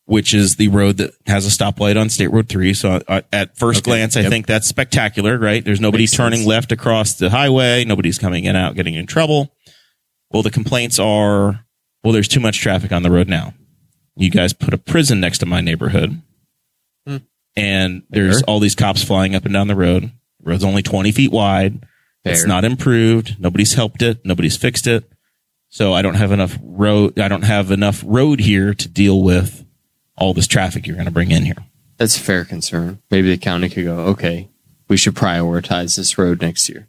[0.10, 2.74] which is the road that has a stoplight on State Road 3.
[2.74, 3.91] So uh, at first Okay.
[3.91, 4.30] glance, I Yep.
[4.32, 5.63] think that's spectacular, right?
[5.63, 6.48] There's nobody Makes turning sense.
[6.48, 7.86] left across the highway.
[7.86, 9.54] Nobody's coming in and out, getting in trouble.
[10.32, 11.63] Well, the complaints are,
[12.04, 13.54] well, there's too much traffic on the road now.
[14.15, 16.19] You guys put a prison next to my neighborhood,
[17.08, 17.17] Hmm.
[17.56, 18.43] and there's Fair.
[18.48, 20.12] all these cops flying up and down the road.
[20.43, 21.84] The road's only 20 feet wide.
[22.26, 23.36] It's not improved.
[23.39, 24.26] Nobody's helped it.
[24.26, 25.08] Nobody's fixed it.
[25.69, 27.19] So I don't have enough road.
[27.19, 29.65] I don't have enough road here to deal with
[30.19, 31.55] all this traffic you're going to bring in here.
[31.97, 33.01] that's a fair concern.
[33.10, 34.49] Maybe the county could go, okay,
[34.88, 36.88] we should prioritize this road next year.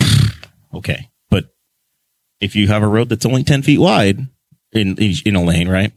[0.72, 1.10] Okay.
[1.30, 1.46] But
[2.40, 4.28] if you have a road that's only 10 feet wide
[4.70, 5.92] in, in, a lane, right?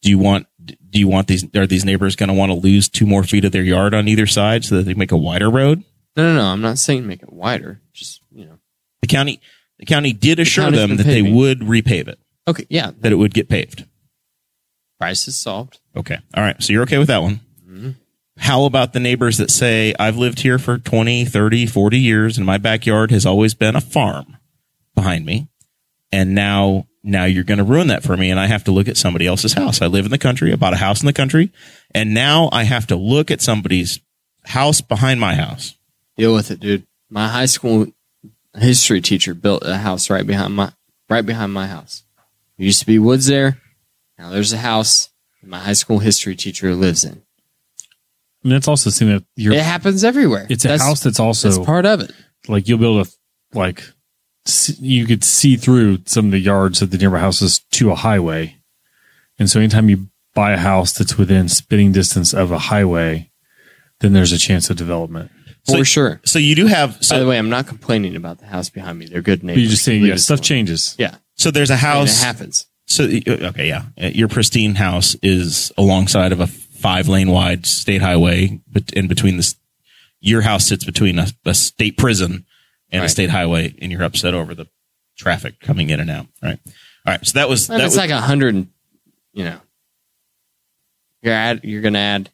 [0.00, 2.88] Do you want, do you want these, are these neighbors going to want to lose
[2.88, 5.50] two more feet of their yard on either side so that they make a wider
[5.50, 5.84] road?
[6.16, 6.46] No, no, no.
[6.46, 7.82] I'm not saying make it wider.
[7.92, 8.58] Just you know.
[9.02, 9.42] The county,
[9.78, 12.18] the county did assure them that they would repave it,
[12.48, 12.92] Okay, yeah.
[13.00, 13.84] that it would get paved.
[14.98, 15.78] Price is solved.
[15.96, 16.18] Okay.
[16.34, 16.60] All right.
[16.62, 17.40] So you're okay with that one.
[17.68, 17.90] Mm-hmm.
[18.38, 22.46] How about the neighbors that say, I've lived here for 20, 30, 40 years and
[22.46, 24.36] my backyard has always been a farm
[24.94, 25.48] behind me.
[26.12, 28.30] And now, now you're going to ruin that for me.
[28.30, 29.82] And I have to look at somebody else's house.
[29.82, 31.52] I live in the country, I bought a house in the country.
[31.94, 34.00] And now I have to look at somebody's
[34.44, 35.76] house behind my house.
[36.16, 36.86] Deal with it, dude.
[37.08, 37.86] My high school
[38.54, 40.72] history teacher built a house right behind my
[41.08, 42.04] right behind my house.
[42.56, 43.58] There used to be woods there.
[44.18, 45.09] Now there's a house
[45.42, 47.22] my high school history teacher lives in.
[48.42, 49.52] I mean, that's also the thing that you're.
[49.54, 50.46] It happens everywhere.
[50.48, 52.12] it's a That's- house that's also That's part of it.
[52.48, 53.10] like you'll be able to
[53.52, 53.82] like
[54.46, 57.94] see, you could see through some of the yards of the nearby houses to a
[57.94, 58.56] highway,
[59.38, 63.30] and so anytime you buy a house that's within spitting distance of a highway,
[63.98, 65.30] then there's a chance of development.
[65.64, 66.20] So- For sure.
[66.24, 69.06] So you do have, By the way, I'm not complaining about the house behind me.
[69.06, 69.62] They're good But neighbors.
[69.62, 70.94] you're just saying, yeah, stuff changes.
[70.98, 71.16] Yeah.
[71.34, 72.22] so there's a mean, house.
[72.22, 72.66] it happens.
[72.90, 78.02] So okay, yeah, Uh, your pristine house is alongside of a five lane wide state
[78.02, 79.54] highway, but in between this,
[80.20, 82.44] your house sits between a, a state prison
[82.90, 84.66] and a state highway, and you're upset over the
[85.16, 86.26] traffic coming in and out.
[86.42, 86.58] Right.
[87.06, 87.24] All right.
[87.24, 88.66] So that was And that it's was, like a hundred,
[89.32, 89.60] you know,
[91.22, 92.30] you're add, you're going to add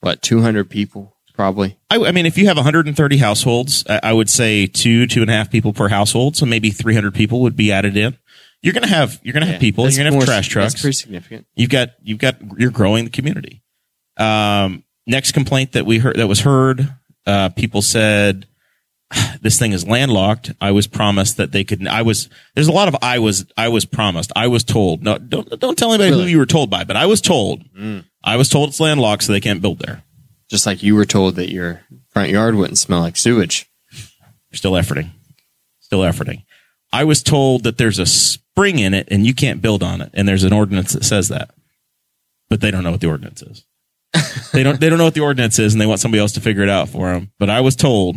[0.00, 1.78] what, 200 people probably.
[1.90, 5.30] I, I mean, if you have 130 households, I, I would say two two and
[5.30, 8.16] a half people per household, so maybe 300 people would be added in.
[8.62, 9.90] You're gonna have you're gonna have Yeah, people.
[9.90, 10.74] You're gonna have trash trucks.
[10.74, 11.46] That's pretty significant.
[11.54, 13.62] you've got you've got you're growing the community.
[14.16, 16.94] Um, next complaint that we heard that was heard,
[17.26, 18.46] uh, people said
[19.42, 20.52] this thing is landlocked.
[20.60, 21.86] I was promised that they could.
[21.86, 24.32] I was there's a lot of I was I was promised.
[24.36, 25.02] I was told.
[25.02, 27.64] No, don't don't tell anybody who you were told by, but I was told.
[27.74, 28.04] Mm.
[28.24, 30.04] I was told it's landlocked, so they can't build there.
[30.48, 33.68] Just like you were told that your front yard wouldn't smell like sewage.
[33.90, 35.10] You're still efforting,
[35.80, 36.44] still efforting.
[36.92, 38.04] I was told that there's a
[38.52, 41.28] spring in it and you can't build on it, and there's an ordinance that says
[41.28, 41.50] that,
[42.48, 43.64] but they don't know what the ordinance is.
[44.52, 46.40] they don't they don't know what the ordinance is, and they want somebody else to
[46.40, 47.30] figure it out for them.
[47.38, 48.16] But I was told,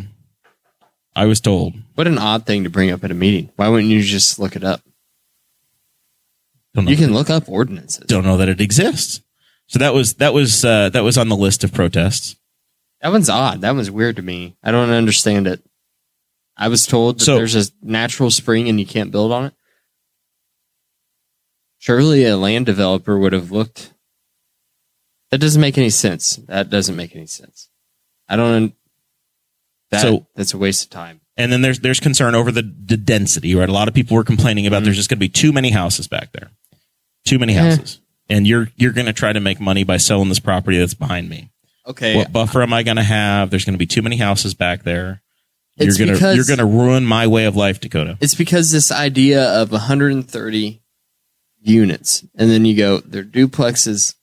[1.16, 3.50] I was told, What an odd thing to bring up at a meeting.
[3.56, 4.82] Why wouldn't you just look it up?
[6.76, 8.06] You can look up ordinances.
[8.08, 9.22] don't know that it exists.
[9.68, 12.36] So that was that was uh, that was on the list of protests.
[13.02, 13.62] That one's odd.
[13.62, 14.58] That one's weird to me.
[14.62, 15.64] I don't understand it.
[16.58, 19.54] I was told that So- there's a natural spring and you can't build on it.
[21.86, 23.94] Surely a land developer would have looked.
[25.30, 26.38] That doesn't make any sense.
[26.48, 27.70] That doesn't make any sense.
[28.28, 28.74] I don't.
[29.92, 31.22] That, So- that's a waste of time.
[31.38, 33.70] And then there's there's concern over the, the density, right?
[33.70, 34.86] A lot of people were complaining about mm-hmm.
[34.86, 36.50] there's just going to be too many houses back there,
[37.24, 40.40] too many houses, and you're you're going to try to make money by selling this
[40.40, 41.52] property that's behind me.
[41.86, 42.16] Okay.
[42.16, 43.52] What buffer am I going to have?
[43.52, 45.22] There's going to be too many houses back there.
[45.78, 48.18] It's you're gonna because- you're gonna ruin my way of life, Dakota.
[48.22, 50.82] It's because this idea of 130
[51.68, 54.16] units, and then you go, they're duplexes.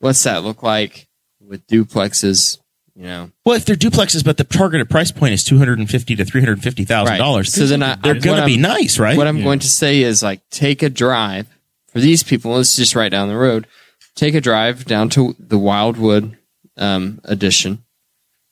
[0.00, 1.08] What's that look like
[1.40, 2.58] with duplexes?
[2.96, 5.90] You know, Well, if they're duplexes, but the targeted price point is two hundred and
[5.90, 8.98] fifty to three hundred fifty thousand dollars, So then I- they're going to be nice,
[9.00, 9.16] right?
[9.16, 11.48] what I'm going to say is like take a drive
[11.88, 12.52] for these people.
[12.52, 13.66] Let's just right down the road.
[14.14, 16.38] Take a drive down to the Wildwood
[16.76, 17.82] um, addition,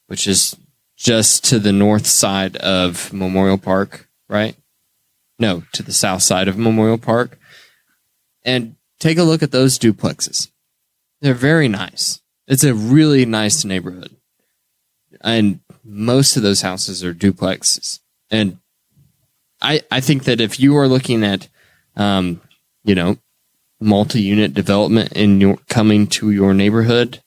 [0.08, 0.56] which is
[0.96, 4.56] just to the north side of Memorial Park, right?
[5.38, 7.38] No, to the south side of Memorial Park,
[8.44, 10.50] and take a look at those duplexes.
[11.20, 12.20] They're very nice.
[12.46, 14.16] It's a really nice neighborhood,
[15.20, 18.00] and most of those houses are duplexes.
[18.30, 18.58] And
[19.60, 21.48] I, I think that if you are looking at,
[21.96, 22.40] um,
[22.84, 23.18] you know,
[23.80, 27.20] multi-unit development in your coming to your neighborhood,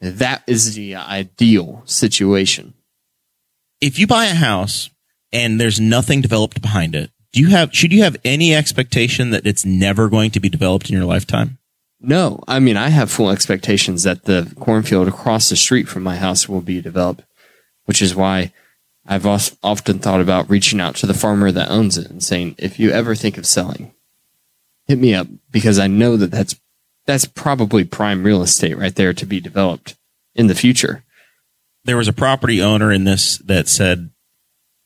[0.00, 2.74] that is the ideal situation.
[3.82, 4.88] if you buy a house
[5.32, 9.46] and there's nothing developed behind it, do you have should you have any expectation that
[9.46, 11.58] it's never going to be developed in your lifetime?
[12.00, 16.16] No, I mean I have full expectations that the cornfield across the street from my
[16.16, 17.22] house will be developed,
[17.86, 18.52] which is why
[19.06, 22.78] I've often thought about reaching out to the farmer that owns it and saying, if
[22.78, 23.92] you ever think of selling,
[24.86, 26.54] hit me up because I know that that's
[27.04, 29.96] that's probably prime real estate right there to be developed
[30.34, 31.02] in the future.
[31.84, 34.10] There was a property owner in this that said,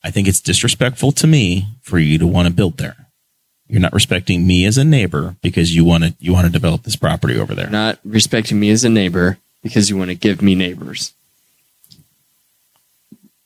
[0.06, 3.08] "I think it's disrespectful to me for you to want to build there.
[3.68, 6.84] You're not respecting me as a neighbor because you want to you want to develop
[6.84, 10.40] this property over there." Not respecting me as a neighbor because you want to give
[10.40, 11.12] me neighbors.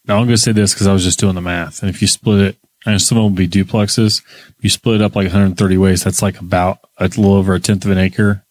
[0.06, 2.02] Now I'm going to say this because I was just doing the math, and if
[2.02, 4.22] you split it, and some of them will be duplexes.
[4.60, 6.04] You split it up like 130 ways.
[6.04, 8.42] That's like about a little over a tenth of an acre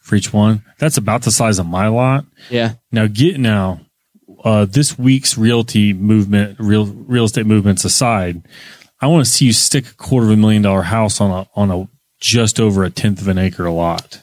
[0.00, 0.62] for each one.
[0.78, 2.24] That's about the size of my lot.
[2.50, 2.74] Yeah.
[2.90, 3.80] Now get now
[4.44, 8.42] uh, this week's realty movement, real real estate movements aside,
[9.00, 11.48] I want to see you stick a quarter of a million dollar house on a
[11.54, 11.88] on a
[12.20, 14.22] just over a tenth of an acre lot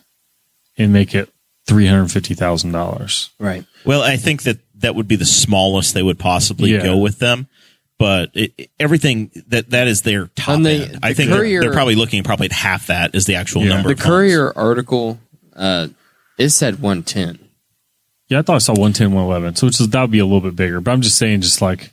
[0.77, 1.29] and make it
[1.67, 3.29] three hundred fifty thousand dollars.
[3.39, 3.65] Right.
[3.86, 6.84] Well, I think that that would be the smallest they would possibly Yeah.
[6.84, 7.47] go with them.
[7.97, 10.99] But it, it- everything that that is their top On the- end.
[11.03, 13.69] I the think they're, they're probably looking probably at half that is the actual Yeah.
[13.75, 13.89] number.
[13.89, 14.08] The of homes.
[14.08, 15.19] Courier article,
[15.55, 15.89] uh,
[16.38, 17.39] it said 110.
[18.30, 19.56] Yeah, I thought I saw 110, 111.
[19.56, 20.80] So which is, that would be a little bit bigger.
[20.82, 21.92] But I'm just saying, just like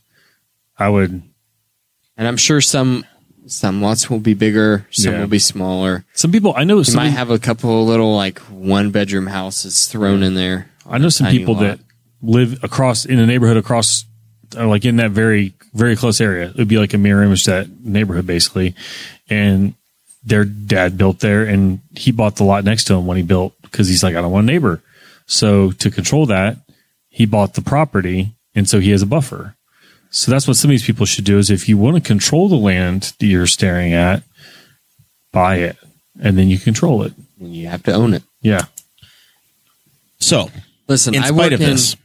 [0.78, 1.22] I would,
[2.18, 3.04] And I'm sure some
[3.48, 5.20] some lots will be bigger, some Yeah.
[5.20, 6.04] will be smaller.
[6.14, 9.28] some people, I know You some, might have a couple of little like one bedroom
[9.28, 10.68] houses thrown in there.
[10.88, 11.60] I know some people lot.
[11.62, 11.78] that
[12.22, 14.04] live across in a neighborhood across,
[14.56, 16.48] uh, like in that very, very close area.
[16.50, 18.74] It would be like a mirror image to that neighborhood basically.
[19.30, 19.74] And
[20.24, 23.54] their dad built there and he bought the lot next to him when he built
[23.62, 24.82] because he's like, I don't want a neighbor.
[25.26, 26.58] So to control that,
[27.08, 29.54] he bought the property and so he has a buffer.
[30.10, 32.48] So that's what some of these people should do is if you want to control
[32.48, 34.22] the land that you're staring at,
[35.32, 35.76] buy it
[36.20, 37.12] and then you control it.
[37.38, 38.22] and you have to own it.
[38.40, 38.66] Yeah.
[40.18, 40.50] So,
[40.88, 41.96] Listen, in I work of in this,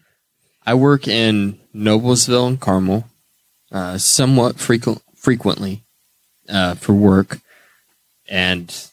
[0.65, 3.05] I work in Noblesville and Carmel,
[3.71, 5.84] uh, somewhat frequent frequently
[6.49, 7.39] uh, for work,
[8.27, 8.89] and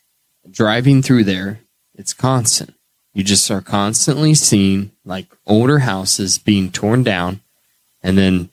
[0.48, 1.60] driving through there,
[1.94, 2.74] it's constant.
[3.18, 7.40] You just are constantly seeing like older houses being torn down,
[8.00, 8.50] and then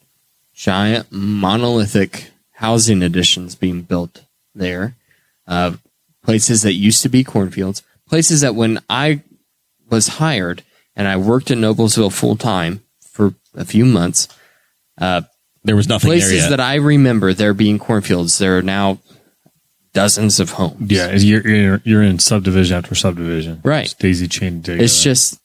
[0.56, 4.24] giant monolithic housing additions being built
[4.56, 4.96] there.
[5.48, 5.74] Uh,
[6.24, 9.22] places that used to be cornfields, places that when I
[9.92, 10.64] was hired
[10.96, 14.28] and I worked in Noblesville full time for a few months.
[14.98, 15.22] Uh,
[15.64, 18.98] there was nothing there places that I remember there being cornfields, there are now
[19.96, 20.92] dozens of homes.
[20.92, 23.86] Yeah, you're you're, you're in subdivision after subdivision, Right.
[23.86, 24.78] It's daisy together.
[24.84, 25.40] It's just,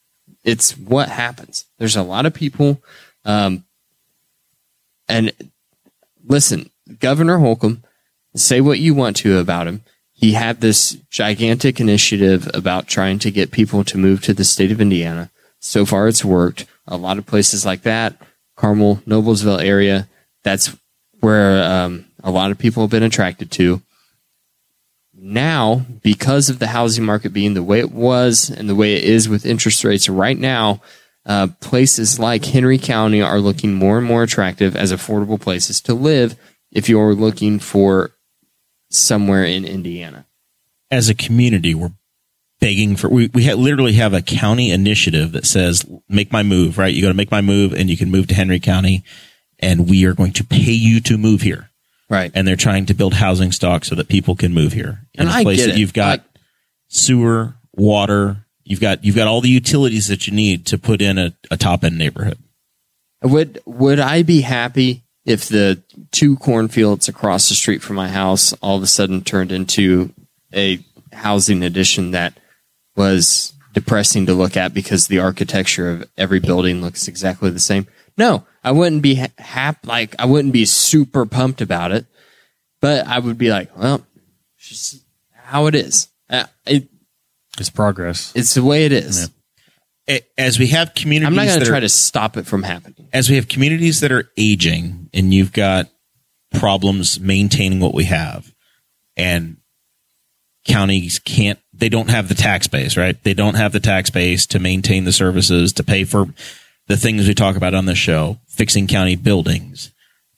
[0.44, 1.64] it's what happens.
[1.78, 2.82] There's a lot of people.
[3.24, 3.64] Um,
[5.08, 5.32] and
[6.26, 7.84] listen, Governor Holcomb,
[8.34, 9.82] say what you want to about him.
[10.12, 14.70] He had this gigantic initiative about trying to get people to move to the state
[14.70, 15.30] of Indiana.
[15.60, 16.66] so far it's worked.
[16.86, 18.16] A lot of places like that,
[18.56, 20.08] Carmel, Noblesville area,
[20.42, 20.76] that's
[21.20, 23.80] where um, a lot of people have been attracted to.
[25.22, 29.04] Now, because of the housing market being the way it was and the way it
[29.04, 30.80] is with interest rates right now,
[31.26, 35.92] uh, places like Henry County are looking more and more attractive as affordable places to
[35.92, 36.37] live
[36.72, 38.12] if you're looking for
[38.88, 40.24] somewhere in Indiana.
[40.90, 41.92] As a community, we're
[42.59, 46.76] begging for we, we ha- literally have a county initiative that says make my move
[46.76, 49.02] right you go to make my move and you can move to henry county
[49.59, 51.69] and we are going to pay you to move here
[52.10, 52.30] Right.
[52.34, 55.28] and they're trying to build housing stock so that people can move here in And
[55.28, 56.24] a I place that you've got Like-
[56.88, 61.18] sewer water you've got you've got all the utilities that you need to put in
[61.18, 62.36] a, a top end neighborhood
[63.22, 68.52] Would would I be happy if the two cornfields across the street from my house
[68.54, 70.12] all of a sudden turned into
[70.54, 70.80] a
[71.12, 72.38] housing addition that
[72.96, 77.86] was depressing to look at because the architecture of every building looks exactly the same?
[78.18, 82.06] No, I wouldn't be ha- hap- like I wouldn't be super pumped about it,
[82.80, 84.04] but I would be like, well,
[84.58, 86.08] it's just how it is.
[86.28, 86.88] Uh, it,
[87.58, 88.32] It's progress.
[88.34, 89.30] it's the way it is.
[90.08, 92.62] A- as we have communities I'm not going to try are- to stop it from
[92.62, 93.08] happening.
[93.12, 95.88] as we have communities that are aging and you've got
[96.52, 98.52] problems maintaining what we have
[99.16, 99.56] and
[100.66, 104.46] counties can't they don't have the tax base right they don't have the tax base
[104.46, 106.26] to maintain the services to pay for
[106.90, 109.92] the things we talk about on this show fixing county buildings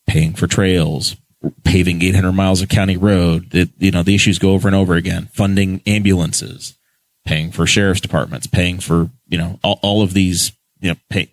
[0.06, 1.16] paying for trails
[1.64, 4.94] paving 800 miles of county road it, you know the issues go over and over
[4.94, 5.30] again.
[5.32, 6.76] Funding ambulances
[7.24, 11.30] paying for sheriff's departments paying for you know all, all of these you know pay,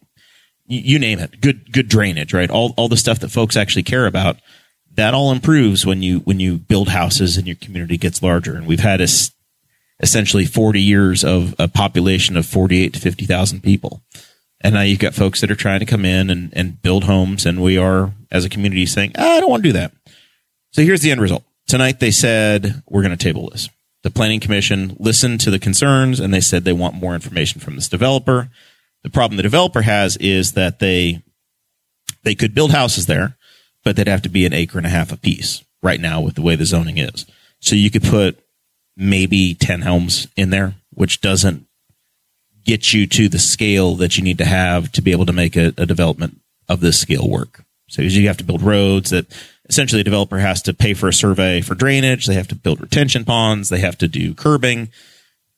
[0.67, 1.41] you name it.
[1.41, 2.49] Good good drainage right?
[2.49, 4.37] All all the stuff that folks actually care about
[4.95, 8.55] that all improves when you when you build houses and your community gets larger.
[8.55, 9.31] And we've had es-
[9.99, 14.01] essentially 40 years of a population of 48 to 50,000 people
[14.61, 17.45] and now you've got folks that are trying to come in and, and build homes
[17.45, 19.91] and we are as a community saying "Ah, I don't want to do that.
[20.71, 21.43] So here's the end result.
[21.67, 23.69] Tonight they said we're going to table this.
[24.03, 27.75] The planning commission listened to the concerns and they said they want more information from
[27.75, 28.49] this developer.
[29.03, 31.21] The problem the developer has is that they
[32.23, 33.37] they could build houses there,
[33.83, 36.41] but they'd have to be an acre and a half apiece right now with the
[36.41, 37.25] way the zoning is.
[37.59, 38.39] So you could put
[38.95, 41.65] maybe 10 homes in there, which doesn't
[42.69, 45.55] get you to the scale that you need to have to be able to make
[45.55, 47.63] a, a development of this scale work.
[47.87, 49.25] So you have to build roads that
[49.67, 52.27] essentially a developer has to pay for a survey for drainage.
[52.27, 53.69] They have to build retention ponds.
[53.69, 54.89] They have to do curbing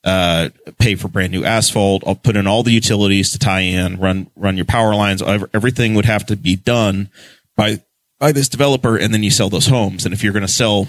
[0.04, 2.04] uh, pay for brand new asphalt.
[2.08, 5.22] I'll put in all the utilities to tie in, run run your power lines.
[5.22, 7.10] Everything would have to be done
[7.56, 7.82] by
[8.20, 10.06] by this developer, and then you sell those homes.
[10.06, 10.88] And if you're going to sell,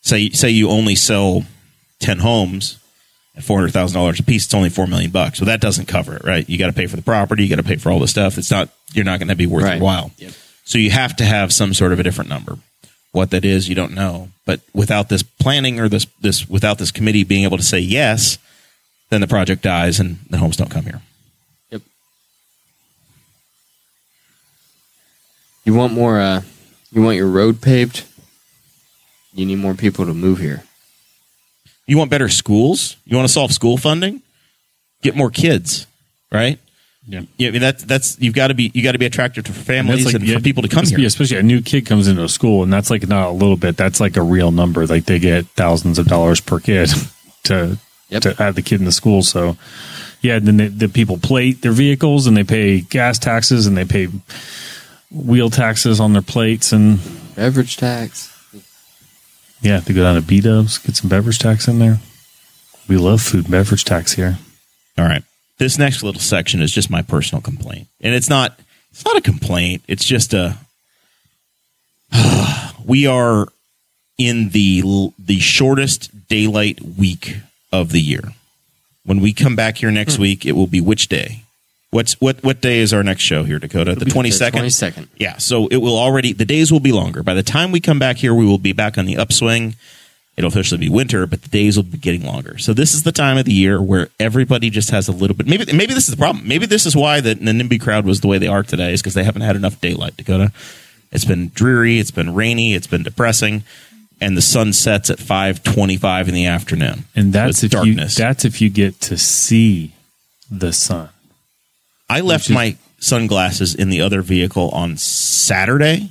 [0.00, 1.44] say say you only sell
[2.00, 2.87] ten homes at
[3.44, 5.38] four hundred thousand dollars a piece, it's only four million bucks.
[5.38, 6.48] So that doesn't cover it, right?
[6.48, 8.38] You got to pay for the property, you got to pay for all the stuff.
[8.38, 9.74] It's not you're not going to be worth Right.
[9.76, 10.10] your while.
[10.64, 12.58] So you have to have some sort of a different number.
[13.12, 14.28] What that is, you don't know.
[14.44, 18.38] But without this planning or this this without this committee being able to say yes,
[19.10, 21.00] then the project dies and the homes don't come here.
[21.70, 21.82] Yep.
[25.64, 26.20] You want more?
[26.20, 26.42] Uh,
[26.92, 28.04] you want your road paved?
[29.32, 30.64] You need more people to move here.
[31.88, 32.96] You want better schools?
[33.04, 34.22] You want to solve school funding?
[35.02, 35.86] Get more kids,
[36.30, 36.58] right?
[37.06, 37.22] Yeah.
[37.38, 39.52] Yeah, I mean that's that's you've got to be you got to be attractive to
[39.52, 41.06] And families that's and yeah, for people to come especially- here.
[41.06, 43.76] Especially a new kid comes into a school, and that's like not a little bit.
[43.78, 44.86] That's like a real number.
[44.86, 46.90] Like they get thousands of dollars per kid
[47.44, 47.78] to
[48.10, 48.22] Yep.
[48.22, 49.22] to have the kid in the school.
[49.22, 49.56] So
[50.20, 53.84] yeah, then the, the people plate their vehicles, and they pay gas taxes, and they
[53.84, 54.08] pay
[55.10, 57.00] wheel taxes on their plates, and
[57.36, 58.34] Beverage tax.
[59.60, 61.98] Yeah, to go down to B Dubs, get some beverage tax in there.
[62.88, 64.38] We love food and beverage tax here.
[64.96, 65.22] All right.
[65.58, 67.88] This next little section is just my personal complaint.
[68.00, 68.58] And it's not
[68.90, 69.82] it's not a complaint.
[69.88, 70.56] It's just a
[72.84, 73.48] we are
[74.16, 77.36] in the the shortest daylight week
[77.72, 78.32] of the year.
[79.04, 80.22] When we come back here next hmm.
[80.22, 81.42] week, it will be which day?
[81.90, 83.94] What's what what day is our next show here, Dakota?
[83.94, 84.58] The twenty second.
[84.58, 85.08] Twenty second.
[85.16, 87.22] Yeah, so it will already the days will be longer.
[87.22, 89.74] By the time we come back here, we will be back on the upswing.
[90.36, 92.58] It'll officially be winter, but the days will be getting longer.
[92.58, 95.46] So this is the time of the year where everybody just has a little bit.
[95.48, 96.46] Maybe maybe this is the problem.
[96.46, 99.00] Maybe this is why the, the NIMBY crowd was the way they are today, is
[99.00, 100.16] because they haven't had enough daylight.
[100.18, 100.52] Dakota,
[101.10, 103.64] it's been dreary, it's been rainy, it's been depressing,
[104.20, 107.04] and the sun sets at five twenty five in the afternoon.
[107.16, 108.18] And that's So if darkness.
[108.18, 109.94] you that's if you get to see
[110.50, 111.08] the sun.
[112.08, 116.10] I left is- my sunglasses in the other vehicle on Saturday,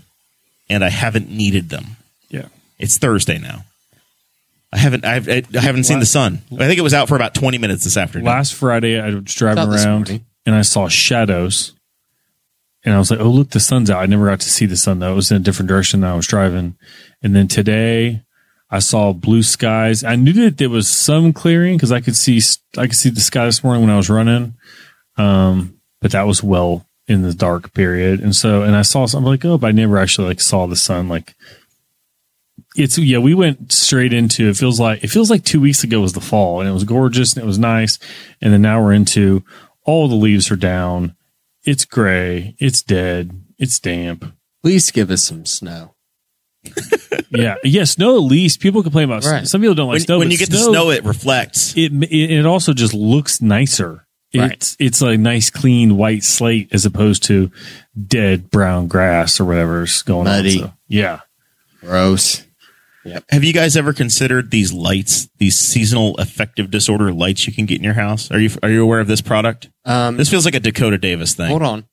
[0.70, 1.98] and I haven't needed them.
[2.30, 2.48] Yeah.
[2.80, 3.66] It's Thursday now.
[4.72, 5.06] I haven't.
[5.06, 6.41] I've, I haven't seen the sun.
[6.52, 8.26] I think it was out for about twenty minutes this afternoon.
[8.26, 10.26] Last Friday, I was driving Thought this around morning.
[10.45, 11.72] and I saw shadows.
[12.84, 14.02] And I was like, oh, look, the sun's out.
[14.02, 15.12] I never got to see the sun, though.
[15.12, 16.76] It was in a different direction than I was driving.
[17.22, 18.22] And then today,
[18.70, 20.04] I saw blue skies.
[20.06, 22.41] I knew that there was some clearing because I could see
[22.78, 24.54] I could see the sky this morning when I was running.
[25.18, 25.76] Um,
[26.08, 28.22] but that was well in the dark period.
[28.22, 30.78] And so, and I saw something like, oh, but I never actually like saw the
[30.78, 31.10] sun.
[31.10, 31.36] Like,
[32.78, 35.99] it's yeah, we went straight into it feels like it feels like two weeks ago
[35.99, 37.99] was the fall and it was gorgeous and it was nice.
[38.39, 39.43] And then now we're into
[39.84, 41.18] all the leaves are down.
[41.66, 42.55] It's gray.
[42.58, 43.38] It's dead.
[43.58, 44.34] It's damp.
[44.64, 45.95] Please give us some snow.
[47.30, 47.55] Yeah.
[47.62, 47.84] yeah.
[47.84, 48.62] Snow at least.
[48.62, 49.34] People complain about snow.
[49.34, 49.47] Right.
[49.47, 50.20] Some people don't like when, snow.
[50.20, 51.76] when you get the snow, it reflects.
[51.76, 54.07] it, it it also just looks nicer.
[54.36, 54.51] Right.
[54.53, 57.49] It's it's a nice clean white slate as opposed to
[58.07, 60.61] dead brown grass or whatever's going Muddy.
[60.63, 60.67] on.
[60.69, 61.19] So, yeah.
[61.82, 62.43] Gross.
[63.30, 67.78] Have you guys ever considered these lights, these seasonal affective disorder lights you can get
[67.78, 68.30] in your house?
[68.32, 69.69] Are you are you aware of this product?
[69.86, 71.47] Um, This feels like a Dakota Davis thing.
[71.49, 71.86] hold on.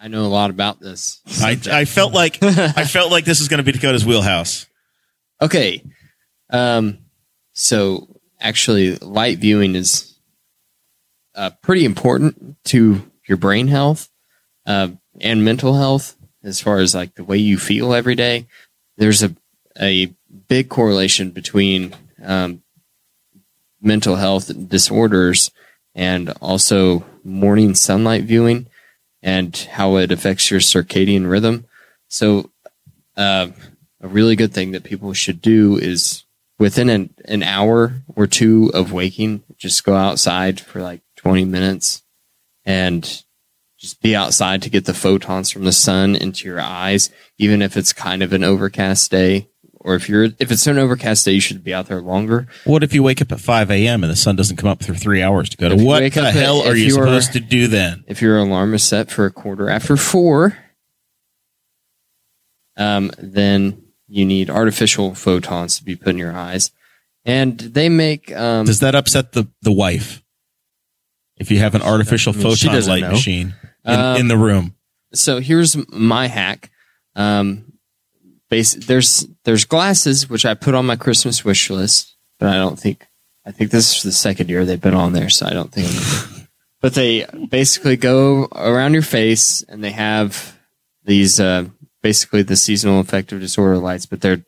[0.00, 1.20] I know a lot about this.
[1.42, 4.66] I, I felt like I felt like this was going to be Dakota's wheelhouse.
[5.42, 5.82] Okay.
[6.50, 6.98] Um,
[7.52, 10.13] so actually, light viewing is
[11.34, 14.08] uh, pretty important to your brain health
[14.66, 14.88] uh,
[15.20, 18.46] and mental health as far as like the way you feel every day.
[18.96, 19.34] There's a,
[19.80, 20.12] a
[20.48, 22.62] big correlation between um,
[23.80, 25.50] mental health disorders
[25.94, 28.66] and also morning sunlight viewing
[29.22, 31.64] and how it affects your circadian rhythm.
[32.08, 32.50] So,
[33.16, 33.48] uh,
[34.00, 36.24] a really good thing that people should do is
[36.58, 42.02] within an, an hour or two of waking, just go outside for like 20 minutes
[42.66, 43.22] and
[43.78, 47.76] just be outside to get the photons from the sun into your eyes, even if
[47.76, 49.48] it's kind of an overcast day.
[49.80, 52.46] Or if you're if it's an overcast day, you should be out there longer.
[52.64, 54.02] What if you wake up at five a.m.
[54.02, 55.76] and the sun doesn't come up for three hours to go to?
[55.76, 58.02] What the up at- hell are you you supposed to do then?
[58.06, 60.56] If your alarm is set for a quarter after four,
[62.78, 66.70] um, then you need artificial photons to be put in your eyes,
[67.26, 70.22] and they make um, Does that upset the the wife?
[71.36, 73.10] If you have an artificial photon light know.
[73.10, 73.54] machine
[73.84, 74.74] in, Um, in the room,
[75.12, 76.70] so here's my hack.
[77.16, 77.72] Um,
[78.50, 82.78] base, there's there's glasses which I put on my Christmas wish list, but I don't
[82.78, 83.06] think
[83.46, 85.90] I think this is the second year they've been on there, so I don't think.
[86.80, 90.58] But they basically go around your face, and they have
[91.02, 91.64] these uh,
[92.02, 94.44] basically the seasonal affective disorder lights, but they're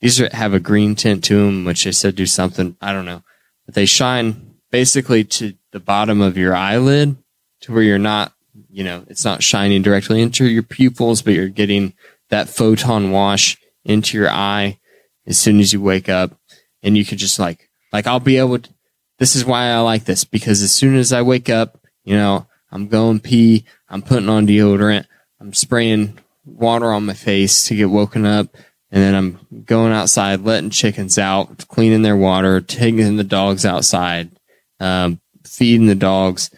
[0.00, 2.76] these are, have a green tint to them, which they said do something.
[2.80, 3.24] I don't know,
[3.66, 7.16] but they shine basically to the bottom of your eyelid
[7.60, 8.32] to where you're not
[8.70, 11.92] you know, it's not shining directly into your pupils, but you're getting
[12.30, 14.78] that photon wash into your eye
[15.26, 16.32] as soon as you wake up.
[16.82, 18.70] And you could just like, like I'll be able to,
[19.18, 22.46] this is why I like this because as soon as I wake up, you know,
[22.70, 25.06] I'm going pee, I'm putting on deodorant,
[25.38, 28.48] I'm spraying water on my face to get woken up.
[28.90, 34.30] And then I'm going outside, letting chickens out, cleaning their water, taking the dogs outside,
[34.82, 36.50] um, feeding the dogs,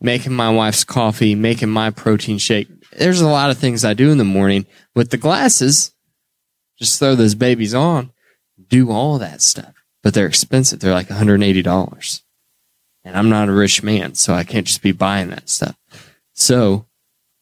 [0.00, 2.68] making my wife's coffee, making my protein shake.
[2.92, 5.92] There's a lot of things I do in the morning with the glasses.
[6.78, 8.12] Just throw those babies on,
[8.68, 9.74] do all that stuff.
[10.02, 10.78] But they're expensive.
[10.78, 12.22] They're like $180.
[13.04, 15.76] And I'm not a rich man, so I can't just be buying that stuff.
[16.32, 16.86] So,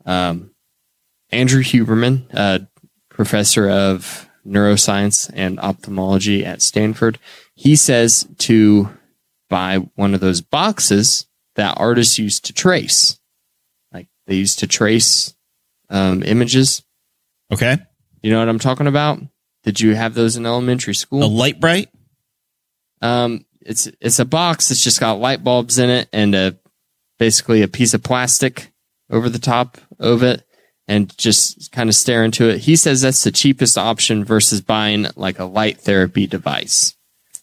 [0.07, 0.53] um,
[1.31, 2.61] Andrew Huberman, uh,
[3.11, 7.19] professor of neuroscience and ophthalmology at Stanford,
[7.55, 8.91] he says to
[9.55, 13.21] buy one of those boxes that artists used to trace.
[13.93, 15.33] Like they used to trace
[15.89, 16.83] um, images.
[17.53, 17.77] okay,
[18.21, 19.21] You know what I'm talking about?
[19.63, 21.23] Did you have those in elementary school?
[21.23, 21.89] a Lite-Brite.
[23.01, 26.59] Um, it's it's a box that's just got light bulbs in it and a
[27.21, 28.73] basically a piece of plastic
[29.09, 30.43] over the top of it,
[30.89, 32.59] and just kind of stare into it.
[32.59, 36.97] He says that's the cheapest option versus buying like a light therapy device.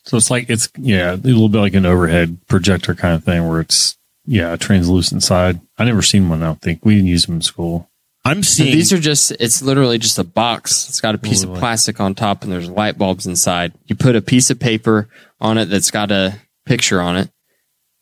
[0.04, 3.48] So it's like it's yeah, a little bit like an overhead projector kind of thing
[3.48, 5.60] where it's yeah, a translucent side.
[5.78, 6.42] I never seen one.
[6.44, 7.90] I don't think we didn't use them in school.
[8.24, 10.88] I'm So seeing these are just it's literally just a box.
[10.90, 13.74] It's got a oh, piece of plastic on top and there's light bulbs inside.
[13.86, 17.30] You put a piece of paper on it that's got a picture on it.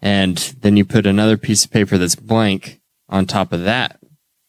[0.02, 2.80] And then you put another piece of paper that's blank
[3.10, 4.00] on top of that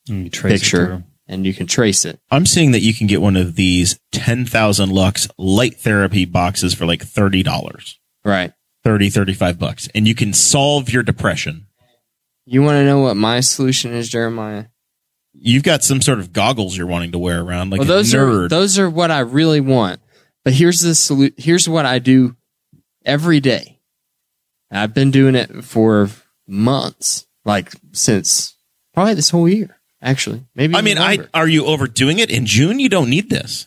[0.09, 1.03] And you trace picture through.
[1.31, 2.21] And you can trace it.
[2.31, 6.85] I'm seeing that you can get one of these 10,000 lux light therapy boxes for
[6.85, 8.53] like $30, Right.
[8.85, 9.89] 30, 35 bucks.
[9.95, 11.67] And you can solve your depression.
[12.47, 14.67] You want to know what my solution is, Jeremiah?
[15.33, 18.21] You've got some sort of goggles you're wanting to wear around like well, those a
[18.21, 20.01] are those are what I really want.
[20.45, 22.37] But here's the solu- here's what I do
[23.05, 23.79] every day.
[24.71, 26.11] I've been doing it for
[26.49, 28.57] months, like since
[28.93, 30.43] probably this whole year, actually.
[30.55, 30.75] Maybe.
[30.75, 32.79] I mean, I are you overdoing it in June?
[32.81, 33.67] You don't need this.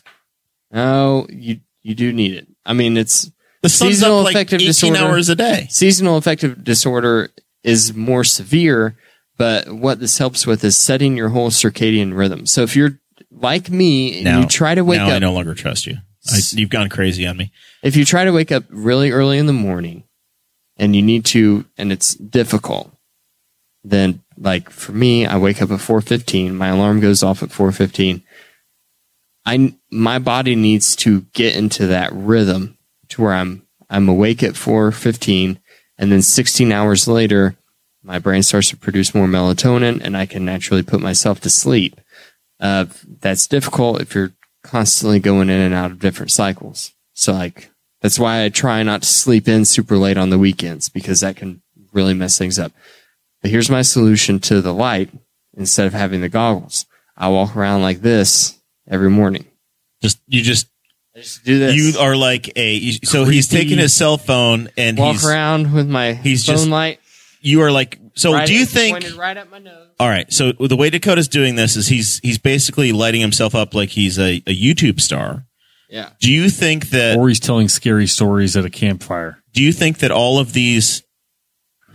[0.70, 2.46] no, you you do need it.
[2.64, 3.30] I mean, it's
[3.62, 4.98] The sun's Seasonal up like affective 18 disorder.
[4.98, 5.66] hours a day.
[5.70, 7.30] seasonal affective disorder
[7.62, 8.96] is more severe,
[9.36, 12.46] but what this helps with is setting your whole circadian rhythm.
[12.46, 12.98] So if you're
[13.30, 15.10] like me and Now- you try to wake up.
[15.10, 15.98] I no longer trust you.
[16.32, 17.52] I, you've gone crazy on me.
[17.82, 20.04] if you try to wake up really early in the morning
[20.78, 22.90] and you need to, and it's difficult,
[23.84, 26.54] then like for me, I wake up at 4:15.
[26.54, 28.22] My alarm goes off at 4:15.
[29.46, 32.76] I my body needs to get into that rhythm
[33.10, 35.58] to where I'm I'm awake at 4:15,
[35.98, 37.56] and then 16 hours later,
[38.02, 42.00] my brain starts to produce more melatonin, and I can naturally put myself to sleep.
[42.60, 42.86] Uh,
[43.20, 44.32] that's difficult if you're
[44.62, 46.92] constantly going in and out of different cycles.
[47.12, 47.70] So like
[48.00, 51.36] that's why I try not to sleep in super late on the weekends because that
[51.36, 51.62] can
[51.92, 52.72] really mess things up.
[53.44, 55.10] But here's my solution to the light
[55.54, 56.86] instead of having the goggles.
[57.14, 59.44] I walk around like this every morning.
[60.02, 60.66] Just you just
[61.14, 61.76] I just do this.
[61.76, 65.74] you are like a you- so he's taking his cell phone and walk he's around
[65.74, 67.00] with my he's phone just- light.
[67.42, 69.88] you are like so right do you think right at my nose?
[70.00, 73.74] all right so the way Dakota's doing this is he's he's basically lighting himself up
[73.74, 75.44] like he's a, a YouTube star.
[75.90, 76.08] Yeah.
[76.18, 79.38] Do you think that Or he's telling scary stories at a campfire.
[79.52, 81.02] do you think that all of these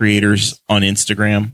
[0.00, 1.52] creators on Instagram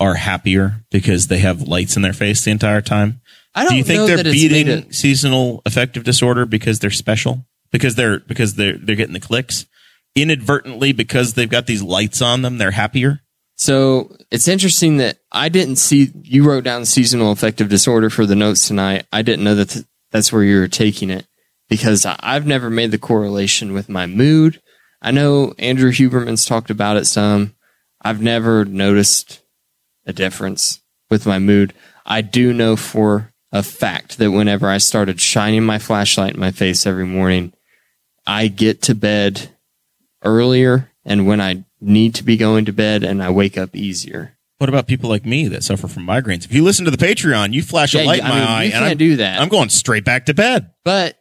[0.00, 3.20] are happier because they have lights in their face the entire time?
[3.54, 6.80] I don't Do you think they're that it's made beating it- seasonal affective disorder because
[6.80, 7.46] they're special?
[7.70, 9.64] Because they're because they're they're getting the clicks?
[10.16, 13.20] Inadvertently because they've got these lights on them, they're happier?
[13.54, 18.34] So it's interesting that I didn't see you wrote down seasonal affective disorder for the
[18.34, 19.06] notes tonight.
[19.12, 21.26] I didn't know that th- that's where you were taking it
[21.68, 24.60] because I've never made the correlation with my mood.
[25.06, 27.54] I know Andrew Huberman's talked about it some.
[28.02, 29.40] I've never noticed
[30.04, 31.72] a difference with my mood.
[32.04, 36.50] I do know for a fact that whenever I started shining my flashlight in my
[36.50, 37.52] face every morning,
[38.26, 39.50] I get to bed
[40.24, 44.36] earlier and when I need to be going to bed and I wake up easier.
[44.58, 46.44] What about people like me that suffer from migraines?
[46.46, 48.64] If you listen to the Patreon, you flash a light you- in my mean, eye
[48.74, 49.40] and I'm, do that.
[49.40, 50.72] I'm going straight back to bed.
[50.84, 51.16] but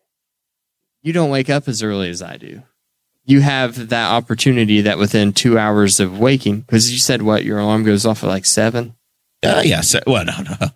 [1.03, 2.63] you don't wake up as early as I do.
[3.25, 7.59] You have that opportunity that within two hours of waking, because you said what your
[7.59, 8.95] alarm goes off at like seven.
[9.43, 9.95] Uh, yes.
[10.07, 10.67] Well, no, no.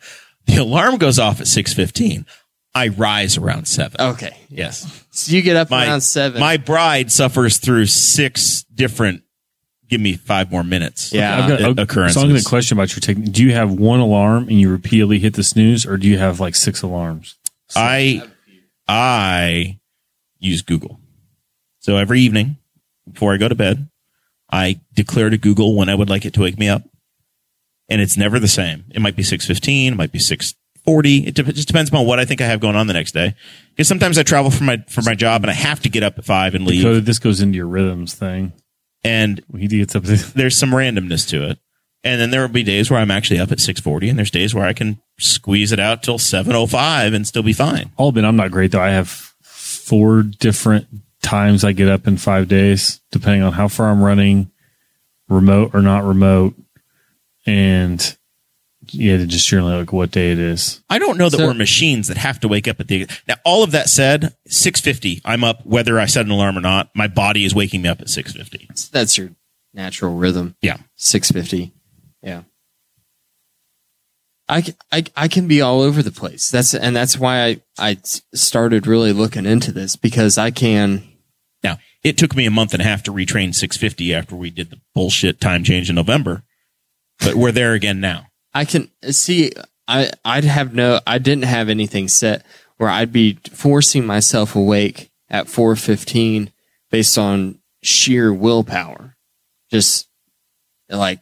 [0.45, 2.25] The alarm goes off at 6:15.
[2.73, 3.99] I rise around 7.
[3.99, 5.03] Okay, Yes.
[5.11, 6.39] so you get up My- around seven.
[6.39, 9.23] My bride suffers through six different
[9.89, 11.11] give me 5 more minutes.
[11.11, 11.35] Yeah.
[11.45, 12.13] I've got, uh, occurrences.
[12.15, 13.31] So I'm going to question about your technique.
[13.31, 16.39] Do you have one alarm and you repeatedly hit the snooze, or do you have
[16.39, 17.37] like six alarms?
[17.75, 18.21] I
[18.87, 19.79] I
[20.39, 20.99] use Google.
[21.79, 22.57] So every evening
[23.11, 23.89] before I go to bed,
[24.51, 26.83] I declare to Google when I would like it to wake me up.
[27.89, 28.85] And it's never the same.
[28.91, 31.27] It might be 6:15, it might be 6:40.
[31.27, 33.33] It de- just depends upon what I think I have going on the next day.
[33.71, 36.17] Because sometimes I travel for my for my job and I have to get up
[36.17, 36.83] at 5 and leave.
[36.83, 38.53] So this goes into your rhythms thing.
[39.03, 40.03] And He gets up.
[40.03, 41.59] There's some randomness to it.
[42.03, 44.53] And then there will be days where I'm actually up at 6:40 and there's days
[44.53, 47.91] where I can squeeze it out till 7:05 and still be fine.
[47.97, 48.81] I'll admit I'm not great though.
[48.81, 50.87] I have four different
[51.29, 54.49] times I get up in five days, depending on how far I'm running,
[55.27, 56.55] remote or not remote,
[57.45, 58.15] and
[58.91, 60.81] yeah, just generally like what day it is.
[60.89, 63.35] I don't know that So- we're machines that have to wake up at the now.
[63.45, 65.21] All of that said, six fifty.
[65.23, 66.89] I'm up whether I set an alarm or not.
[66.95, 68.67] My body is waking me up at six fifty.
[68.91, 69.29] That's your
[69.73, 70.55] natural rhythm.
[70.61, 70.77] Yeah.
[70.95, 71.71] Six fifty.
[72.23, 72.41] Yeah.
[74.51, 76.49] I, I, I can be all over the place.
[76.49, 77.97] That's and that's why I I
[78.33, 81.03] started really looking into this because I can
[81.63, 84.49] Now it took me a month and a half to retrain six fifty after we
[84.49, 86.43] did the bullshit time change in November,
[87.19, 88.27] but we're there again now.
[88.53, 89.51] I can see.
[89.87, 90.99] I I'd have no.
[91.05, 92.45] I didn't have anything set
[92.77, 96.51] where I'd be forcing myself awake at four fifteen
[96.89, 99.15] based on sheer willpower,
[99.71, 100.07] just
[100.89, 101.19] like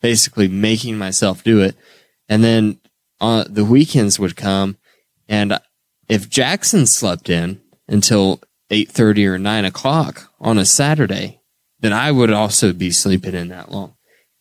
[0.00, 1.76] basically making myself do it.
[2.28, 2.80] And then
[3.20, 4.76] uh, the weekends would come,
[5.28, 5.58] and
[6.08, 8.40] if Jackson slept in until
[8.70, 11.40] eight thirty or nine o'clock on a Saturday,
[11.80, 13.94] then I would also be sleeping in that long.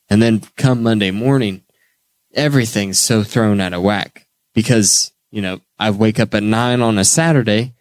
[0.10, 1.64] And then come Monday morning,
[2.34, 6.98] everything's so thrown out of whack because, you know, I wake up at nine on
[6.98, 7.74] a Saturday.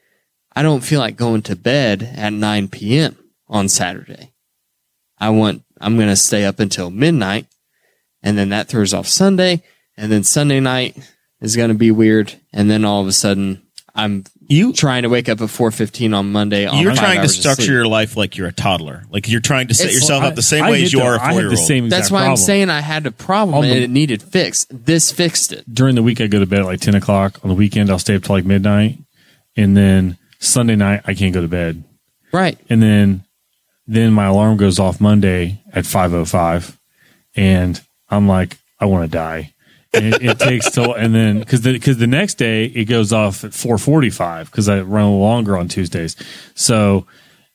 [0.55, 3.17] I don't feel like going to bed at 9 p.m.
[3.49, 4.33] on Saturday.
[5.19, 7.47] I want, I'm going to stay up until midnight
[8.23, 9.63] and then that throws off Sunday
[9.97, 10.97] and then Sunday night
[11.41, 12.35] is going to be weird.
[12.53, 13.63] And then all of a sudden
[13.95, 16.67] I'm You trying to wake up at 4:15 on Monday.
[16.67, 19.05] On you're trying to structure your life like you're a toddler.
[19.11, 20.93] Like you're trying to set It's- yourself I- up the same I way get as
[20.93, 21.07] you that.
[21.07, 21.67] are a I four had year the old.
[21.67, 24.67] same That's why I'm saying I had a problem On and the- it needed fixed.
[24.71, 25.65] This fixed it.
[25.73, 27.39] during the week I go to bed at like ten o'clock.
[27.43, 28.99] On the weekend I'll stay up till like midnight,
[29.57, 31.85] and then Sunday night I can't go to bed,
[32.33, 32.59] Right.
[32.69, 33.23] and then
[33.87, 36.77] then my alarm goes off Monday at five o five,
[37.35, 37.81] and
[38.11, 39.53] I'm like I want to die
[39.93, 43.45] it, it, takes till and then because because the, the, next day it goes off
[43.45, 46.17] at 445 because i run longer on tuesdays.
[46.55, 47.07] So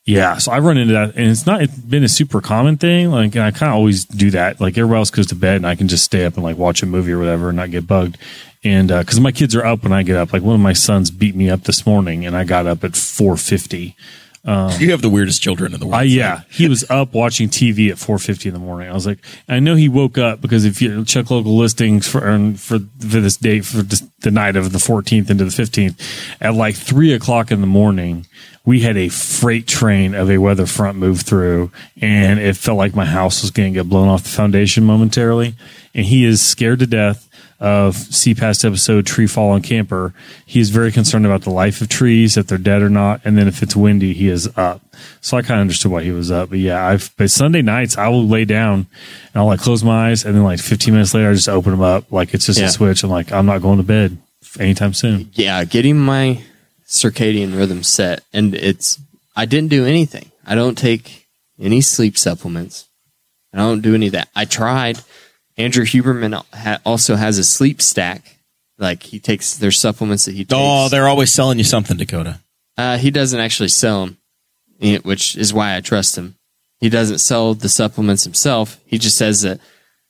[0.04, 3.10] yeah so i run into that and it's not it's been a super common thing
[3.10, 4.60] like i kind of always do that.
[4.60, 6.82] Like everybody else goes to bed and i can just stay up and like watch
[6.82, 8.18] a movie or whatever and not get bugged.
[8.64, 10.32] And because uh, my kids are up when i get up.
[10.32, 12.96] Like one of my sons beat me up this morning and i got up at
[12.96, 13.96] 450
[14.44, 16.00] um, you have the weirdest children in the world.
[16.00, 18.88] I, yeah, he was up watching TV at 4:50 in the morning.
[18.88, 19.18] I was like,
[19.48, 22.20] I know he woke up because if you check local listings for
[22.56, 26.00] for, for this date for the night of the 14th into the 15th,
[26.40, 28.26] at like three o'clock in the morning,
[28.64, 31.70] we had a freight train of a weather front move through,
[32.00, 35.54] and it felt like my house was going to get blown off the foundation momentarily.
[35.94, 37.27] And he is scared to death
[37.60, 40.14] of see past episode tree fall on camper
[40.46, 43.36] he is very concerned about the life of trees if they're dead or not and
[43.36, 44.80] then if it's windy he is up
[45.20, 47.98] so i kind of understood why he was up but yeah i've but sunday nights
[47.98, 48.86] i will lay down and
[49.34, 51.82] i'll like close my eyes and then like 15 minutes later i just open them
[51.82, 52.66] up like it's just Yeah.
[52.66, 54.16] a switch i'm like i'm not going to bed
[54.60, 56.42] anytime soon Yeah, getting my
[56.88, 58.98] circadian rhythm set, and it's.
[59.36, 60.30] I didn't do anything.
[60.46, 61.26] I don't take
[61.60, 62.86] any sleep supplements.
[63.52, 64.28] I don't do any of that.
[64.34, 64.98] I tried.
[65.58, 68.38] Andrew Huberman ha- also has a sleep stack.
[68.78, 70.54] Like he takes there's supplements that he takes.
[70.56, 72.40] Oh, they're always selling you something, Dakota.
[72.76, 74.18] Uh, he doesn't actually sell them,
[75.02, 76.36] which is why I trust him.
[76.80, 78.78] He doesn't sell the supplements himself.
[78.86, 79.58] He just says that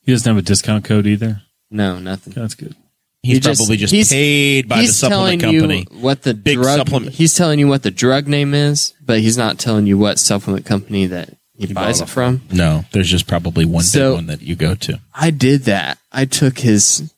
[0.03, 1.41] he doesn't have a discount code either
[1.71, 2.33] no, nothing.
[2.35, 2.75] that's good
[3.23, 5.87] He's He just- probably just he's- paid by the supplement telling company.
[5.91, 6.79] you what the Big drug.
[6.79, 7.15] supplement.
[7.15, 10.65] He's telling you what the drug name is, but he's not telling you what supplement
[10.67, 12.43] company that he, buys it from.
[12.53, 15.01] No, there's just probably one So- big one that you go to.
[15.15, 15.99] I did that.
[16.13, 17.13] I took his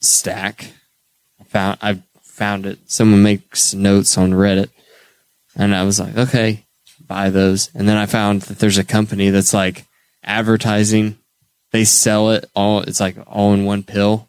[0.00, 0.72] stack.
[1.40, 2.78] I found I found it.
[2.86, 4.70] Someone makes notes on Reddit,
[5.54, 6.64] and I was like, okay,
[7.06, 7.70] buy those.
[7.74, 9.84] And then I found that there's a company that's like
[10.24, 11.18] advertising.
[11.72, 12.80] They sell it all.
[12.80, 14.28] It's like all in one pill,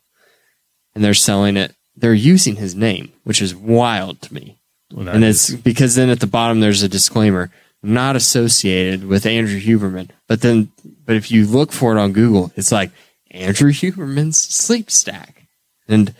[0.93, 1.73] and they're selling it.
[1.95, 4.57] They're using his name, which is wild to me.
[4.91, 7.49] Well, that And is- it's because then at the bottom there's a disclaimer
[7.83, 10.09] not associated with Andrew Huberman.
[10.27, 10.71] But then,
[11.05, 12.91] but if you look for it on Google, it's like
[13.31, 15.47] Andrew Huberman's sleep stack.
[15.87, 16.13] And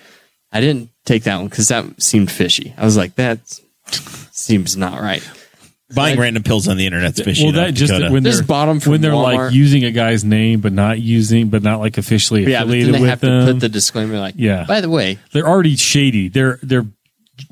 [0.51, 2.73] I didn't take that one because that seemed fishy.
[2.77, 3.39] I was like, that
[4.31, 5.27] seems not right.
[5.95, 7.43] Buying random pills on the internet's fishy.
[7.43, 8.11] well, that just Dakota.
[8.11, 9.37] when they're bought 'em from when they're Walmart.
[9.49, 12.79] like using a guy's name but not using but not like officially Yeah, but then
[12.79, 13.45] affiliated they with have them.
[13.45, 14.65] to put the disclaimer like, Yeah.
[14.67, 16.29] by the way, they're already shady.
[16.29, 16.87] Their their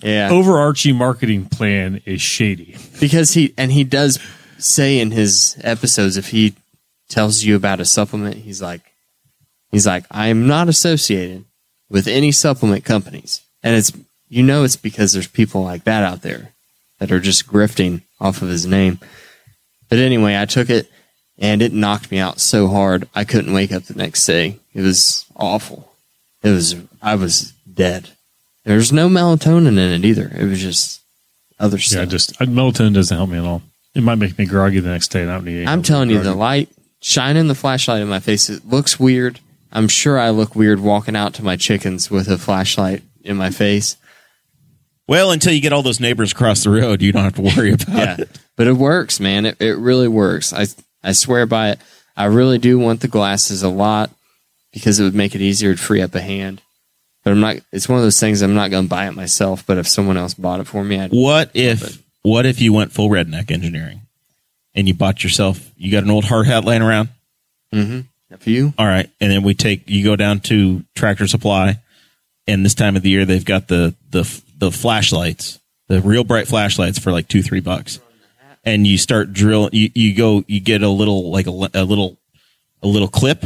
[0.01, 0.29] yeah.
[0.29, 2.77] overarching marketing plan is shady.
[2.99, 4.19] because he and he does
[4.57, 6.53] say in his episodes if he
[7.09, 8.81] tells you about a supplement he's like
[9.71, 11.43] he's like i am not associated
[11.91, 13.41] with any supplement companies.
[13.61, 13.91] And it's
[14.29, 16.53] you know it's because there's people like that out there
[16.99, 18.99] that are just grifting off of his name.
[19.89, 20.89] But anyway i took it
[21.37, 24.57] and it knocked me out so hard i couldn't wake up the next day.
[24.73, 25.91] It was awful.
[26.41, 28.09] It was i was dead
[28.63, 31.01] there's no melatonin in it either it was just
[31.59, 33.61] other stuff Yeah, just uh, melatonin doesn't help me at all.
[33.93, 35.21] It might make me groggy the next day.
[35.23, 35.61] And I don't need.
[35.67, 36.39] I'm help telling with you, the groggy.
[36.39, 36.69] light
[37.01, 38.49] shining the flashlight in my face.
[38.49, 39.39] It looks weird.
[39.71, 43.49] I'm sure I look weird walking out to my chickens with a flashlight in my
[43.51, 43.97] face.
[45.07, 47.73] well, until you get all those neighbors across the road, you don't have to worry
[47.73, 48.29] about Yeah, it.
[48.55, 49.45] but it works, man.
[49.45, 50.53] It, it really works.
[50.53, 50.65] I
[51.03, 51.79] I swear by it.
[52.15, 54.09] I really do want the glasses a lot
[54.73, 56.61] because it would make it easier to free up a hand.
[57.23, 57.57] But I'm not.
[57.71, 58.41] It's one of those things.
[58.41, 59.65] I'm not going to buy it myself.
[59.65, 61.11] But if someone else bought it for me, I'd.
[61.11, 64.01] What if what if you went full redneck engineering
[64.73, 67.09] and you bought yourself you got an old hard hat laying around?
[67.73, 68.01] Mm-hmm.
[68.33, 71.79] If you, All right, and then we take you go down to Tractor Supply,
[72.47, 75.59] and this time of the year they've got the the the flashlights,
[75.89, 77.99] the real bright flashlights for like two three bucks,
[78.63, 79.71] and you start drilling.
[79.73, 82.17] You, you go you get a little like a, a little
[82.81, 83.43] a little clip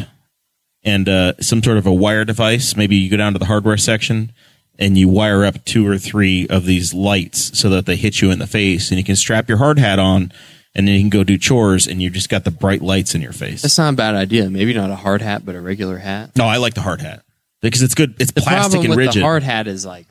[0.85, 2.77] and uh, some sort of a wire device.
[2.77, 4.31] Maybe you go down to the hardware section
[4.79, 8.29] and you wire up two or three of these lights so that they hit you
[8.31, 10.31] in the face, and you can strap your hard hat on.
[10.77, 13.21] And then you can go do chores, and you just got the bright lights in
[13.21, 13.61] your face.
[13.61, 14.49] that's not a bad idea.
[14.49, 16.31] Maybe not a hard hat, but a regular hat.
[16.35, 17.23] No, I like the hard hat
[17.61, 18.15] because it's good.
[18.19, 19.21] It's The plastic problem and with rigid.
[19.21, 20.05] the hard hat is like,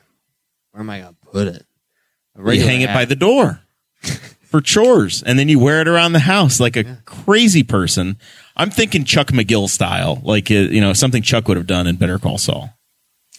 [0.71, 1.65] where am I going to put it?
[2.35, 3.61] You hang it by the door
[4.49, 8.17] for chores, and then you wear it around the house like a crazy person.
[8.57, 11.95] I'm thinking Chuck McGill style, like uh, you know something Chuck would have done in
[11.97, 12.69] Better Call Saul.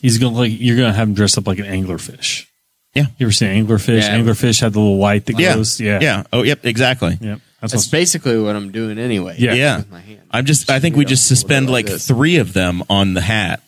[0.01, 2.47] He's gonna like you're gonna have him dressed up like an anglerfish.
[2.95, 3.07] Yeah.
[3.19, 4.03] You ever seen anglerfish?
[4.03, 4.19] Yeah.
[4.19, 5.55] Anglerfish had the little light that Yeah.
[5.55, 5.79] goes.
[5.81, 6.01] Yeah.
[6.01, 6.23] Yeah.
[6.33, 6.65] Oh, yep.
[6.65, 7.19] Exactly.
[7.21, 7.41] Yep.
[7.61, 9.37] That's That's what, basically what I'm doing anyway.
[9.39, 9.53] Yeah.
[9.55, 9.83] Yeah.
[9.91, 10.21] My hand.
[10.31, 10.71] I'm just.
[10.71, 12.07] I think we just suspend like this.
[12.07, 13.63] three of them on the hat.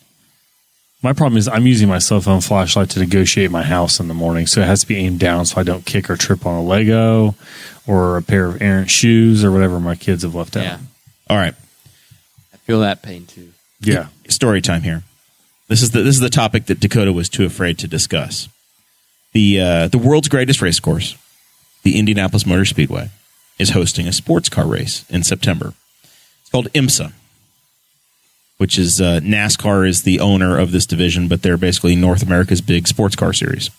[1.01, 4.13] my problem is I'm using my cell phone flashlight to negotiate my house in the
[4.13, 6.55] morning, so it has to be aimed down so I don't kick or trip on
[6.55, 7.35] a Lego
[7.87, 10.63] or a pair of errant shoes or whatever my kids have left out.
[10.63, 10.77] Yeah.
[11.29, 11.53] All right.
[12.53, 13.49] I feel that pain too.
[13.81, 14.07] Yeah.
[14.27, 15.03] story time here.
[15.67, 18.49] This is the this is the topic that Dakota was too afraid to discuss.
[19.33, 21.15] The uh, the world's greatest race course,
[21.83, 23.11] the Indianapolis Motor Speedway,
[23.59, 25.73] is hosting a sports car race in September.
[26.41, 27.13] It's called IMSA,
[28.57, 32.61] which is uh, NASCAR is the owner of this division, but they're basically North America's
[32.61, 33.69] big sports car series.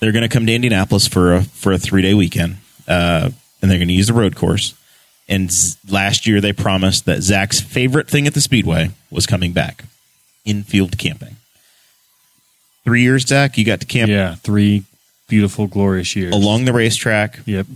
[0.00, 3.30] They're going to come to Indianapolis for a for a three day weekend, uh,
[3.62, 4.74] and they're going to use the road course.
[5.28, 9.52] And z- last year they promised that Zach's favorite thing at the Speedway was coming
[9.52, 9.84] back
[10.44, 11.36] infield camping.
[12.84, 14.36] Three years, Zach, you got to camp Yeah.
[14.36, 14.84] Three
[15.28, 16.32] beautiful, glorious years.
[16.34, 17.66] along the racetrack, Yep.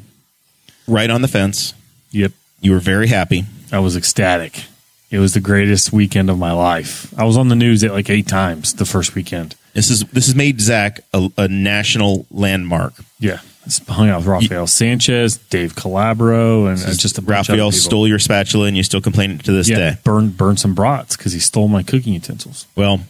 [0.86, 1.74] right on the fence.
[2.12, 2.32] Yep.
[2.62, 3.44] You were very happy.
[3.70, 4.64] I was ecstatic.
[5.10, 7.12] It was the greatest weekend of my life.
[7.18, 9.54] I was on the news at like eight times the first weekend.
[9.74, 12.94] This is this has made Zach a, a national landmark.
[13.20, 13.40] Yeah.
[13.88, 17.70] Hung out with Rafael Sanchez, Dave Calabro, and uh, just a bunch of people.
[17.70, 19.98] stole your spatula, and you still complain to this yeah, day.
[20.02, 22.66] burn burn some brats because he stole my cooking utensils.
[22.74, 23.00] Well,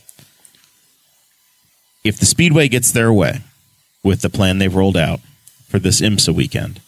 [2.05, 3.41] if the Speedway gets their way
[4.03, 5.21] with the plan they've rolled out
[5.69, 6.81] for this IMSA weekend,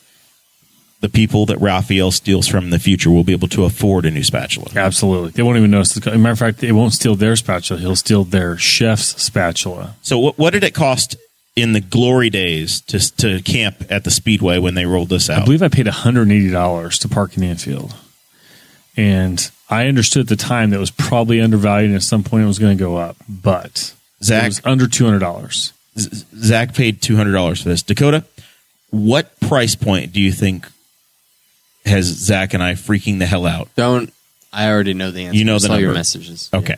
[1.00, 4.10] the people that Rafael steals from in the future will be able to afford a
[4.10, 4.68] new spatula.
[4.76, 5.94] Absolutely, they won't even notice.
[5.94, 7.80] The, as a matter of fact, they won't steal their spatula.
[7.80, 9.96] He'll steal their chef's spatula.
[10.02, 11.16] So, what, what did it cost
[11.56, 15.42] in the glory days to to camp at the Speedway when they rolled this out.
[15.42, 17.94] I believe I paid one hundred and eighty dollars to park in the infield,
[18.96, 22.44] and I understood at the time that it was probably undervalued, and at some point
[22.44, 25.72] it was going to go up, but it Zach was under two hundred dollars.
[25.96, 27.82] Z- Zach paid two hundred dollars for this.
[27.82, 28.24] Dakota,
[28.90, 30.66] what price point do you think
[31.84, 33.68] has Zach and I freaking the hell out?
[33.76, 34.12] Don't.
[34.52, 35.38] I already know the answer.
[35.38, 35.98] You know I the saw your number.
[35.98, 36.50] messages.
[36.52, 36.76] Okay.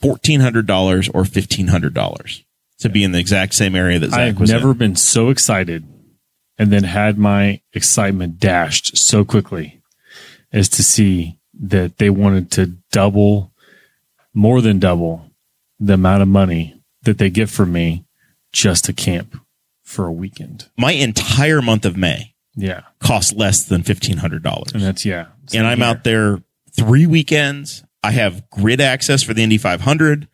[0.00, 2.43] Fourteen hundred dollars or fifteen hundred dollars
[2.84, 4.78] to be in the exact same area that Zach I've was never in.
[4.78, 5.84] been so excited
[6.56, 9.82] and then had my excitement dashed so quickly
[10.52, 13.52] as to see that they wanted to double,
[14.32, 15.30] more than double,
[15.80, 18.04] the amount of money that they get from me
[18.52, 19.36] just to camp
[19.82, 20.68] for a weekend.
[20.78, 22.82] My entire month of May Yeah.
[23.00, 25.26] cost less than fifteen hundred dollars, And that's, yeah.
[25.52, 26.40] and I'm out there
[26.72, 27.82] three weekends.
[28.02, 30.28] I have grid access for the Indy 500.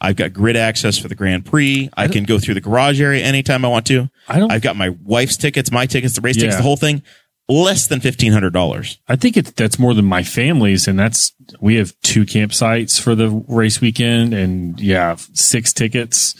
[0.00, 1.90] I've got grid access for the Grand Prix.
[1.96, 4.08] I can go through the garage area anytime I want to.
[4.28, 7.02] I don't, I've got my wife's tickets, my tickets, the race tickets, the whole thing.
[7.50, 8.98] Less than fifteen hundred dollars.
[9.08, 13.14] I think it's that's more than my family's, and that's we have two campsites for
[13.14, 16.34] the race weekend, and yeah, six tickets,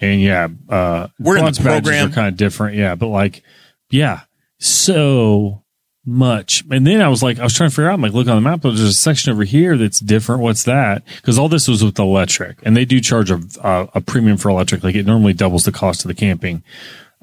[0.00, 2.10] and yeah, uh, We're in the program.
[2.10, 3.42] are kind of different, yeah, but like,
[3.90, 4.20] yeah,
[4.58, 5.59] so
[6.04, 6.64] much.
[6.70, 8.36] And then I was like, I was trying to figure out, I'm like, look on
[8.36, 10.42] the map, there's a section over here that's different.
[10.42, 11.02] What's that?
[11.16, 14.48] Because all this was with electric, and they do charge a a, a premium for
[14.48, 16.62] electric, like it normally doubles the cost of the camping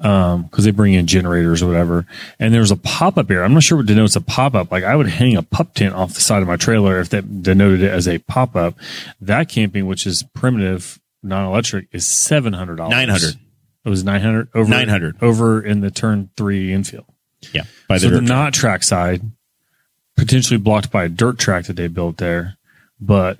[0.00, 2.06] um because they bring in generators or whatever
[2.38, 5.08] and there's a pop-up area i'm not sure what denotes a pop-up like i would
[5.08, 8.06] hang a pup tent off the side of my trailer if that denoted it as
[8.06, 8.74] a pop-up
[9.20, 13.34] that camping which is primitive non-electric is $700 900.
[13.84, 15.16] it was 900 over 900.
[15.20, 17.06] over in the turn three infield
[17.52, 17.62] Yeah.
[17.88, 18.28] By so the the track.
[18.28, 19.22] not track side
[20.16, 22.56] potentially blocked by a dirt track that they built there
[23.00, 23.38] but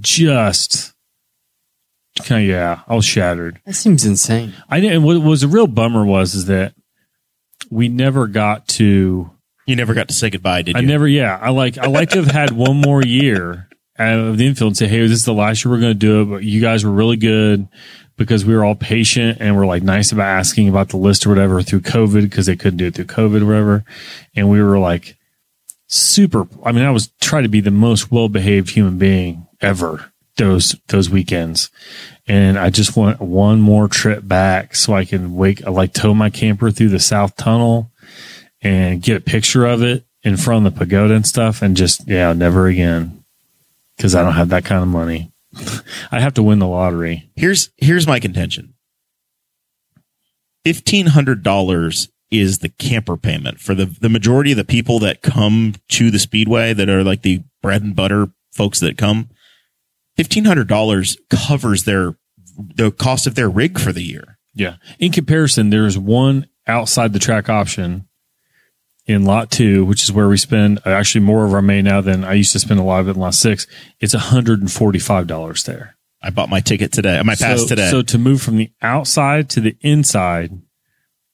[0.00, 0.92] just
[2.24, 4.52] kind of yeah i was shattered That seems insane.
[4.68, 5.02] I didn't.
[5.04, 6.74] What was a real bummer was is that
[7.70, 9.30] we never got to.
[9.66, 10.82] you never got to say goodbye, did you?
[10.82, 11.06] I never.
[11.08, 11.78] Yeah, I like.
[11.78, 13.68] I like to have had one more year
[13.98, 16.22] of the infield and say, "Hey, this is the last year we're going to do
[16.22, 17.66] it." But you guys were really good
[18.16, 21.30] because we were all patient and we're like nice about asking about the list or
[21.30, 23.84] whatever through COVID because they couldn't do it through COVID or whatever,
[24.34, 25.16] and we were like
[25.86, 26.46] super.
[26.64, 30.76] I mean, I was trying to be the most well behaved human being ever those
[30.88, 31.70] those weekends
[32.28, 36.12] and I just want one more trip back so I can wake, I like tow
[36.14, 37.90] my camper through the South Tunnel
[38.62, 42.06] and get a picture of it in front of the pagoda and stuff, and just
[42.08, 43.22] yeah, never again
[43.96, 45.30] because I don't have that kind of money.
[46.10, 47.30] I have to win the lottery.
[47.36, 48.74] Here's here's my contention.
[50.64, 55.22] Fifteen hundred dollars is the camper payment for the the majority of the people that
[55.22, 59.30] come to the speedway that are like the bread and butter folks that come.
[60.16, 62.16] Fifteen hundred dollars covers their
[62.56, 64.38] the cost of their rig for the year.
[64.54, 64.76] Yeah.
[64.98, 68.08] In comparison, there's one outside the track option
[69.06, 72.24] in lot two, which is where we spend actually more of our May now than
[72.24, 73.66] I used to spend a lot of it in lot six.
[74.00, 75.96] It's $145 there.
[76.22, 77.20] I bought my ticket today.
[77.22, 77.90] My pass so, today.
[77.90, 80.50] So to move from the outside to the inside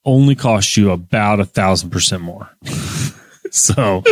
[0.05, 2.49] only costs you about a thousand percent more.
[3.51, 4.03] so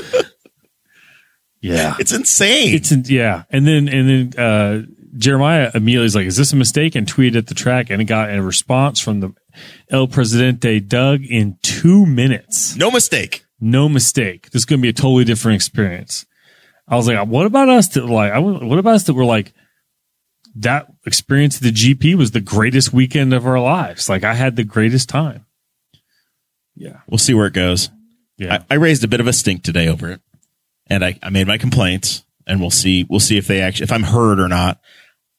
[1.62, 2.74] yeah, it's insane.
[2.74, 4.82] it's in, yeah, and then and then uh,
[5.18, 8.06] Jeremiah immediately is like, "Is this a mistake?" and tweeted at the track, and it
[8.06, 9.34] got a response from the
[9.90, 12.76] El Presidente Doug in two minutes.
[12.76, 13.46] no mistake.
[13.62, 14.50] No mistake.
[14.50, 16.26] This is going to be a totally different experience.
[16.88, 19.54] I was like, what about us that like, I, what about us that were like,
[20.56, 24.10] that experience of the GP was the greatest weekend of our lives.
[24.10, 25.46] Like I had the greatest time.
[26.76, 27.02] Yeah.
[27.08, 27.90] We'll see where it goes.
[28.38, 28.64] Yeah.
[28.70, 30.22] I, I raised a bit of a stink today over it,
[30.88, 33.06] and I, I made my complaints, and we'll see.
[33.08, 34.82] We'll see if they actually if I'm heard or not.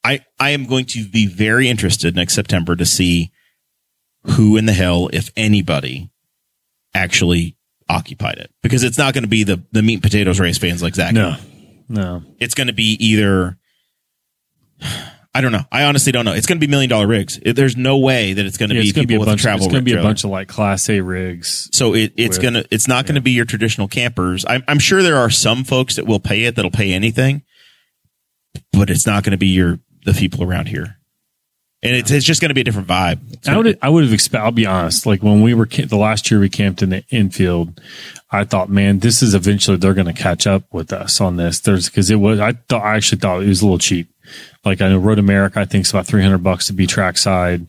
[0.05, 3.31] I I am going to be very interested next September to see
[4.23, 6.11] who in the hell, if anybody,
[6.93, 7.57] actually
[7.89, 10.81] occupied it because it's not going to be the the meat and potatoes race fans
[10.83, 11.13] like Zach.
[11.13, 11.35] no,
[11.89, 12.23] no.
[12.39, 13.57] it's going to be either.
[15.35, 15.63] I don't know.
[15.71, 16.33] I honestly don't know.
[16.33, 17.39] It's going to be million dollar rigs.
[17.41, 19.19] It- There's no way that it's going to Yeah, be going to people be a
[19.19, 19.39] with a bunch.
[19.39, 21.69] Of, travel it's going to be a bunch of like class A rigs.
[21.73, 24.45] So it, it's gonna it's not gonna be your traditional campers.
[24.47, 27.41] I'm I'm sure there are some folks that will pay it that'll pay anything,
[28.73, 30.97] but it's not gonna be your the people around here,
[31.83, 33.19] and it's it's just gonna be a different vibe.
[33.33, 34.45] It's I would I would have expected.
[34.45, 35.05] I'll be honest.
[35.05, 37.81] Like when we were the last year we camped in the infield,
[38.31, 41.59] I thought, man, this is eventually they're going to catch up with us on this.
[41.59, 42.39] There's because it was.
[42.39, 44.09] I thought I actually thought it was a little cheap.
[44.63, 47.67] Like I know Road America, I think it's about three hundred bucks to be trackside.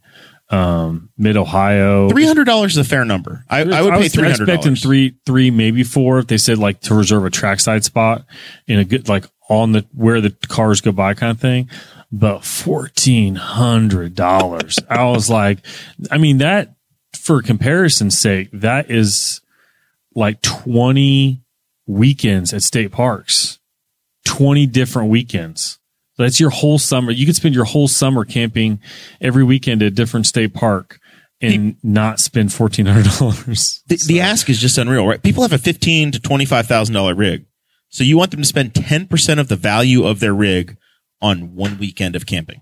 [0.51, 3.45] Um, Mid Ohio, Three hundred dollars is a fair number.
[3.51, 6.19] I, I would pay was three hundred expecting three, three, maybe four.
[6.21, 8.25] If they said like to reserve a trackside spot
[8.67, 11.69] in a good, like on the where the cars go by kind of thing.
[12.13, 14.79] But fourteen hundred dollars.
[14.89, 15.59] I was like,
[16.11, 16.75] I mean that
[17.13, 19.41] for comparison's sake, that is
[20.15, 21.43] like twenty
[21.87, 23.59] weekends at state parks.
[24.25, 25.79] Twenty different weekends.
[26.17, 27.11] That's your whole summer.
[27.11, 28.81] You could spend your whole summer camping
[29.21, 31.01] every weekend at a different state park
[31.41, 33.83] and not spend fourteen hundred dollars.
[33.89, 35.23] The, the ask is just unreal, right?
[35.23, 37.47] People have a fifteen to twenty five thousand dollar rig,
[37.89, 40.77] so you want them to spend ten percent of the value of their rig
[41.25, 42.61] on one weekend of camping.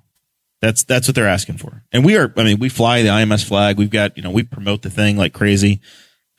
[0.61, 2.33] That's that's what they're asking for, and we are.
[2.37, 3.79] I mean, we fly the IMS flag.
[3.79, 5.81] We've got you know we promote the thing like crazy.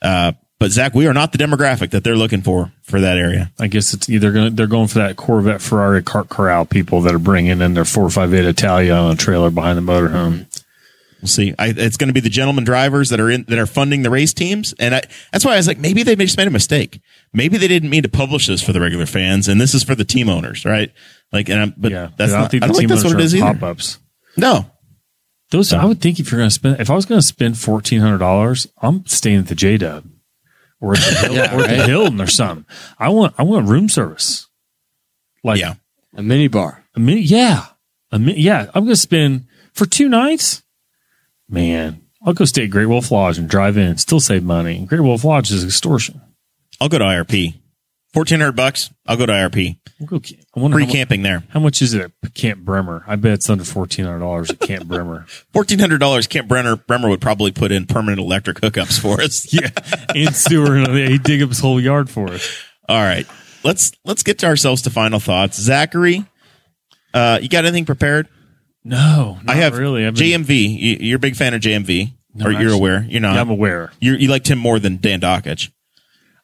[0.00, 3.52] Uh, but Zach, we are not the demographic that they're looking for for that area.
[3.60, 7.14] I guess it's either going they're going for that Corvette Ferrari cart corral people that
[7.14, 10.46] are bringing in their four or five eight Italia on a trailer behind the motorhome.
[11.20, 11.54] We'll see.
[11.58, 14.10] I, it's going to be the gentleman drivers that are in that are funding the
[14.10, 15.02] race teams, and I,
[15.32, 17.00] that's why I was like, maybe they just made a mistake.
[17.34, 19.94] Maybe they didn't mean to publish this for the regular fans, and this is for
[19.94, 20.92] the team owners, right?
[21.34, 22.40] Like, and I'm, but Yeah, that's I not.
[22.42, 23.58] don't think I the don't think team that's what it owners are either.
[23.58, 23.98] pop ups.
[24.38, 24.70] No,
[25.50, 27.58] Those I would think if you're going to spend if I was going to spend
[27.58, 30.04] fourteen hundred dollars, I'm staying at the J Dub
[30.80, 31.86] or at the, Hill, Yeah, or at the.
[31.86, 32.64] Hilton or something.
[32.98, 34.48] I want I want room service.
[35.42, 35.74] Like yeah.
[36.16, 36.84] A mini bar.
[36.94, 37.66] a minute, yeah,
[38.12, 38.66] a minute, yeah.
[38.72, 40.62] I'm going to spend for two nights.
[41.48, 44.86] Man, I'll go stay at Great Wolf Lodge and drive in, still save money.
[44.86, 46.20] Great Wolf Lodge is extortion.
[46.80, 47.54] I'll go to IRP.
[48.14, 48.90] Fourteen hundred bucks.
[49.06, 49.76] I'll go to IRP.
[50.00, 50.20] We'll go.
[50.20, 51.42] ca- I wonder Free how, mu- camping there.
[51.50, 53.04] how much is it at Camp Bremer?
[53.06, 55.26] I bet it's under fourteen hundred dollars at Camp Bremer.
[55.52, 56.26] Fourteen hundred dollars.
[56.28, 59.52] Camp Brenner Bremer would probably put in permanent electric hookups for us.
[59.52, 59.68] yeah,
[60.14, 60.76] and sewer.
[60.94, 62.56] He dig up his whole yard for us.
[62.88, 63.26] All right,
[63.64, 65.60] let's let's get to ourselves to final thoughts.
[65.60, 66.24] Zachary,
[67.12, 68.28] uh, you got anything prepared?
[68.84, 70.06] No, not I have really.
[70.06, 70.78] I've been- JMV.
[70.78, 73.06] You, you're a big fan of JMV, No, or you're actually- aware?
[73.08, 73.34] You're not.
[73.34, 73.90] Yeah, I'm aware.
[73.98, 75.70] You're, you liked him more than Dan Dakich.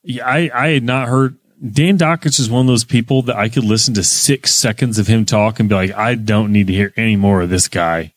[0.03, 1.37] Yeah, I, I had not heard.
[1.63, 5.07] Dan Dakich is one of those people that I could listen to six seconds of
[5.07, 8.15] him talk and be like, I don't need to hear any more of this guy.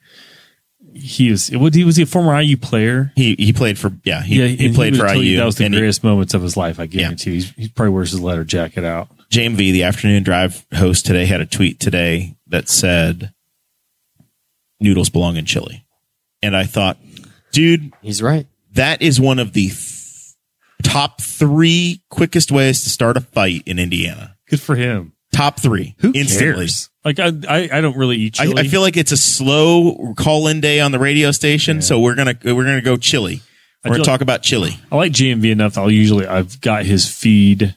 [0.93, 1.49] He is.
[1.51, 3.11] Was he was he a former IU player?
[3.15, 5.37] He he played for yeah he, yeah, he and played would for IU.
[5.37, 6.79] That was the and he- greatest moments of his life.
[6.79, 7.31] I guarantee.
[7.31, 7.35] you.
[7.37, 9.09] He's, he probably wears his leather jacket out.
[9.29, 13.33] JMV, the afternoon drive host today, had a tweet today that said,
[14.79, 15.83] "Noodles belong in chili,"
[16.43, 16.99] and I thought,
[17.51, 18.45] dude, He's right.
[18.73, 19.92] that is one of the th-
[20.83, 24.35] top three quickest ways to start a fight in Indiana.
[24.49, 25.13] Good for him.
[25.31, 26.53] Top three Who instantly.
[26.53, 26.89] cares?
[27.03, 28.61] Like I, I, I don't really eat I, chili.
[28.61, 32.15] I feel like it's a slow call in day on the radio station, so we're
[32.15, 33.41] gonna we're gonna go chili.
[33.83, 34.77] We're gonna talk about chili.
[34.91, 35.73] I like JMV enough.
[35.73, 37.75] that I'll usually I've got his feed,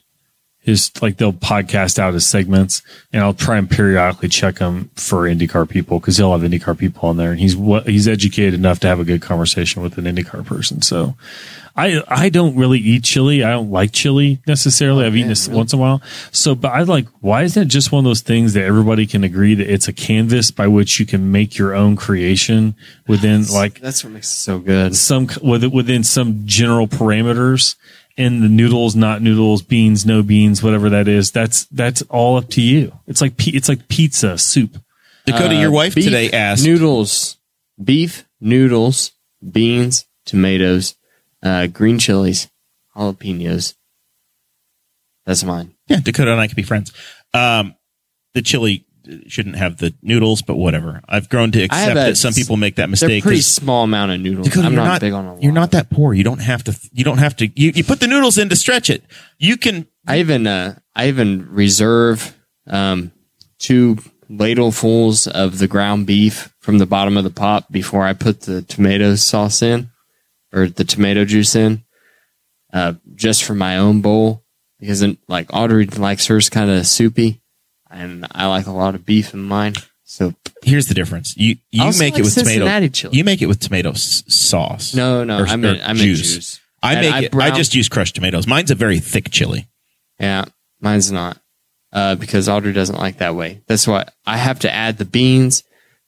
[0.67, 2.81] his like they'll podcast out his segments,
[3.13, 7.07] and I'll try and periodically check him for IndyCar people because he'll have IndyCar people
[7.07, 10.03] on there, and he's what he's educated enough to have a good conversation with an
[10.03, 10.81] IndyCar person.
[10.81, 11.15] So,
[11.77, 13.45] I I don't really eat chili.
[13.45, 15.05] I don't like chili necessarily.
[15.05, 15.57] I've eaten man, this really?
[15.57, 16.01] once in a while.
[16.33, 19.23] So, but I like why isn't it just one of those things that everybody can
[19.23, 22.75] agree that it's a canvas by which you can make your own creation
[23.07, 24.97] within like That's what makes it so good.
[24.97, 27.77] some within some general parameters
[28.17, 32.49] and the noodles not noodles beans no beans whatever that is that's that's all up
[32.49, 34.77] to you it's like it's like pizza soup
[35.25, 36.63] Dakota, Uh, your wife beef today asked.
[36.63, 37.35] noodles,
[37.83, 39.11] beef noodles,
[39.51, 40.95] beans, tomatoes,
[41.43, 42.47] uh, green chilies,
[42.95, 43.73] jalapenos.
[45.25, 45.73] That's mine.
[45.87, 46.93] yeah, Dakota and I could be friends.
[47.33, 47.75] Um,
[48.33, 48.85] the chili
[49.27, 51.01] shouldn't have the noodles, but whatever.
[51.07, 53.23] I've grown to accept that some people make that mistake.
[53.23, 54.55] pretty 'cause- small amount of noodles.
[54.57, 55.43] I'm you're not, big on a lot.
[55.43, 56.13] You're not that poor.
[56.13, 56.79] You don't have to.
[56.93, 57.47] You don't have to.
[57.59, 59.03] You, you put the noodles in to stretch it.
[59.37, 59.87] You can.
[60.07, 62.35] I even uh, I even reserve
[62.67, 63.11] um,
[63.59, 63.97] two
[64.29, 68.61] ladlefuls of the ground beef from the bottom of the pot before I put the
[68.61, 69.89] tomato sauce in
[70.53, 71.83] or the tomato juice in,
[72.73, 74.43] uh, just for my own bowl
[74.79, 77.41] because then, like Audrey likes hers kind of soupy,
[77.91, 79.73] and I like a lot of beef in mine.
[80.03, 80.33] So
[80.63, 81.35] Here's the difference.
[81.37, 82.87] You you Also make like it with tomato.
[82.87, 83.17] Chili.
[83.17, 84.93] You make it with tomato s- sauce.
[84.95, 86.59] no, no, Or- I meant or I meant juice.
[86.81, 87.35] I And make I it.
[87.53, 88.47] I just use crushed tomatoes.
[88.47, 89.67] Mine's a very thick chili.
[90.19, 90.45] Yeah,
[90.79, 91.37] mine's not.
[91.93, 93.61] Uh, because Audrey doesn't like that way.
[93.67, 95.63] That's why I have to add the beans,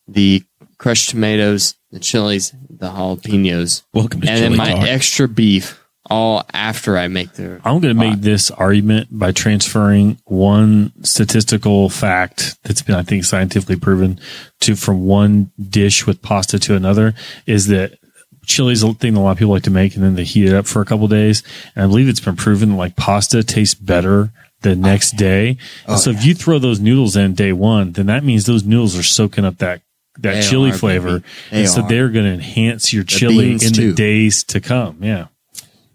[0.07, 0.43] the
[0.77, 4.87] crushed tomatoes, the chilies, the jalapenos, Welcome to and chili then my talk.
[4.87, 5.79] extra beef
[6.09, 7.61] all after I make the.
[7.63, 13.23] I'm going to make this argument by transferring one statistical fact that's been, I think,
[13.23, 14.19] scientifically proven
[14.61, 17.13] to from one dish with pasta to another
[17.45, 17.97] is that
[18.45, 20.23] chili is a thing that a lot of people like to make and then they
[20.23, 21.43] heat it up for a couple days.
[21.75, 24.31] And I believe it's been proven that like pasta tastes better
[24.61, 25.49] the next oh, day.
[25.85, 28.65] And oh, so if you throw those noodles in day one, then that means those
[28.65, 29.81] noodles are soaking up that
[30.19, 31.23] that They chili are, flavor.
[31.49, 33.89] They and so they're going to enhance your chili beans, in too.
[33.89, 35.01] the days to come.
[35.01, 35.27] Yeah.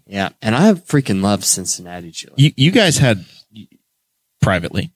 [0.07, 2.35] Yeah, and I freaking love Cincinnati chili.
[2.37, 3.25] you you guys had
[4.43, 4.93] privately.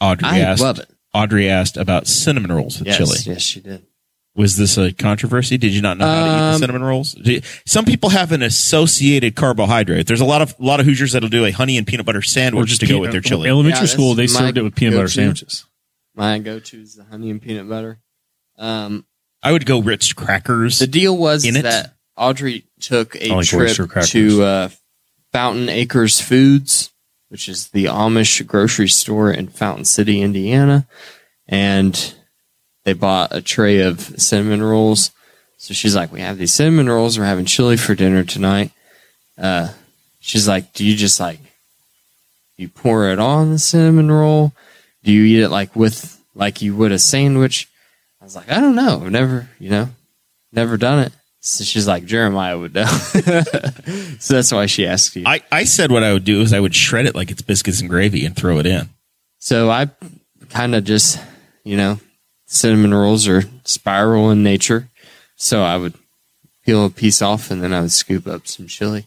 [0.00, 0.62] Audrey I asked.
[0.62, 0.90] love it.
[1.14, 3.18] Audrey asked about cinnamon rolls with Yes, chili.
[3.24, 3.84] yes, she did.
[4.34, 5.58] Was this a controversy?
[5.58, 7.12] Did you not know how to eat the Um, cinnamon rolls?
[7.12, 10.06] Do- Some people have an associated carbohydrate.
[10.06, 12.22] There's a lot of a lot of Hoosiers that'll do a honey and peanut butter
[12.22, 13.48] sandwich just to go with their chili.
[13.50, 15.14] Elementary Yeah, school, they served it with peanut butter go-to.
[15.14, 15.66] sandwiches.
[16.14, 18.00] My go-to is the honey and peanut butter.
[18.58, 19.04] Um,
[19.42, 20.78] I would go Ritz crackers.
[20.78, 21.62] The deal was In it?
[21.62, 24.68] that Audrey took a like trip to uh,
[25.32, 26.90] Fountain Acres Foods,
[27.28, 30.86] which is the Amish grocery store in Fountain City, Indiana,
[31.48, 32.14] and
[32.84, 35.10] they bought a tray of cinnamon rolls.
[35.56, 37.18] So she's like, "We have these cinnamon rolls.
[37.18, 38.72] We're having chili for dinner tonight."
[39.38, 39.68] Uh,
[40.20, 41.40] she's like, "Do you just like
[42.56, 44.52] you pour it on the cinnamon roll?
[45.02, 47.68] Do you eat it like with like you would a sandwich?"
[48.20, 49.02] I was like, "I don't know.
[49.04, 49.88] I've never, you know,
[50.52, 51.12] never done it."
[51.44, 52.84] So she's like, Jeremiah would know.
[54.20, 55.24] so that's why she asked you.
[55.26, 57.80] I, I said what I would do is I would shred it like it's biscuits
[57.80, 58.88] and gravy and throw it in.
[59.38, 59.90] so I
[60.50, 61.18] kind of just,
[61.64, 61.98] you know,
[62.46, 64.88] cinnamon rolls are spiral in nature.
[65.34, 65.94] So I would
[66.64, 69.00] peel a piece off and then I would scoop up some chili.
[69.00, 69.06] It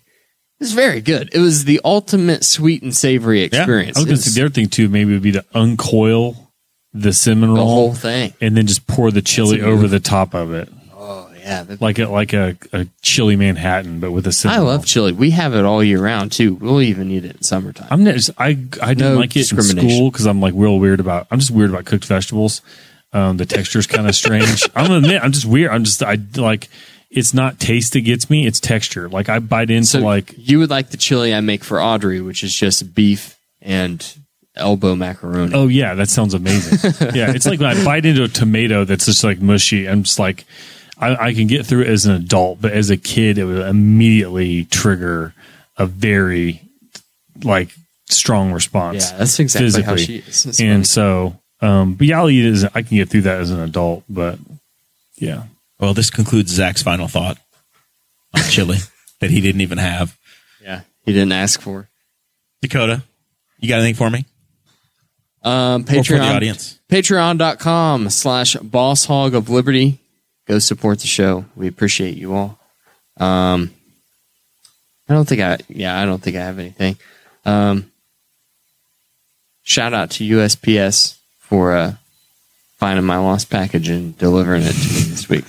[0.59, 1.29] was very good.
[1.33, 3.95] It was the ultimate sweet and savory experience.
[3.97, 6.51] I was going to say the other thing too, maybe would be to uncoil
[6.93, 8.33] the cinnamon the roll whole thing.
[8.41, 10.69] and then just pour the chili over the top of it,
[11.45, 14.65] yeah, that- like a like a, a chili Manhattan, but with a I cinnamon.
[14.65, 14.83] love roll.
[14.83, 15.11] chili.
[15.11, 16.55] We have it all year round too.
[16.55, 17.87] We'll even eat it in summertime.
[17.91, 20.99] I'm not, I I didn't No like it in school because I'm like real weird
[20.99, 21.27] about.
[21.29, 22.61] I'm just weird about cooked vegetables.
[23.13, 24.67] Um, the texture's kind of strange.
[24.75, 25.71] I'm gonna admit, I'm just weird.
[25.71, 26.67] I'm just I like.
[27.11, 29.07] It's not taste that gets me; it's texture.
[29.07, 32.19] Like I bite into So like you would like the chili I make for Audrey,
[32.19, 34.05] which is just beef and
[34.55, 35.53] elbow macaroni.
[35.53, 36.91] Oh yeah, that sounds amazing.
[37.13, 39.87] yeah, it's like when I bite into a tomato that's just like mushy.
[39.87, 40.43] I'm just like,
[40.97, 43.57] I, I can get through it as an adult, but as a kid, it would
[43.67, 45.33] immediately trigger
[45.77, 46.61] a very
[47.43, 47.69] like
[48.09, 49.11] strong response.
[49.11, 50.21] yeah, that's exactly how physically.
[50.21, 50.45] she is.
[50.45, 50.83] It's and funny.
[50.85, 52.51] so, um, but yeah, I'll eat it.
[52.51, 54.39] As, I can get through that as an adult, but
[55.17, 55.43] yeah,
[55.79, 57.37] Well, this concludes Zach's final thought
[58.33, 58.77] on chili
[59.19, 60.17] that he didn't even have.
[60.61, 61.89] yeah, he didn't ask for.
[62.61, 63.03] Dakota,
[63.59, 64.25] you got anything for me?
[65.43, 66.79] Um, Or for the Patreon, audience?
[66.89, 69.99] patreon.com slash boss hog of liberty.
[70.47, 71.45] Go support the show.
[71.55, 72.59] We appreciate you all.
[73.17, 73.73] Um,
[75.09, 76.97] I don't think I, yeah, I don't think I have anything.
[77.45, 77.91] Um,
[79.63, 81.93] shout out to USPS for, uh,
[82.77, 85.45] finding my lost package and delivering it to me this week.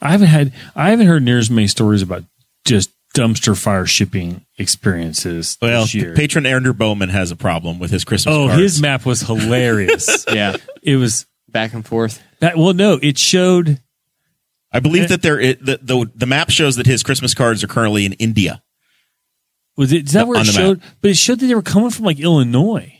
[0.00, 2.24] I haven't had, I haven't heard near as many stories about
[2.64, 6.14] just dumpster fire shipping experiences Well, this year.
[6.14, 8.62] patron Andrew Bowman has a problem with his Christmas oh, cards.
[8.62, 10.24] his map was hilarious.
[10.32, 10.56] Yeah.
[10.82, 12.22] it was Back and forth.
[12.40, 12.56] that.
[12.56, 13.80] Well, no, it showed.
[14.72, 15.06] I believe eh.
[15.08, 18.14] that there it, the, the the map shows that his Christmas cards are currently in
[18.14, 18.62] India.
[19.76, 20.06] Was it?
[20.06, 20.82] Is that where it the showed?
[21.00, 22.92] But it showed that they were coming from like Illinois.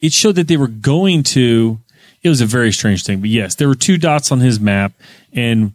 [0.00, 1.80] It showed that they were going to.
[2.22, 4.92] It was a very strange thing, but yes, there were two dots on his map,
[5.32, 5.72] and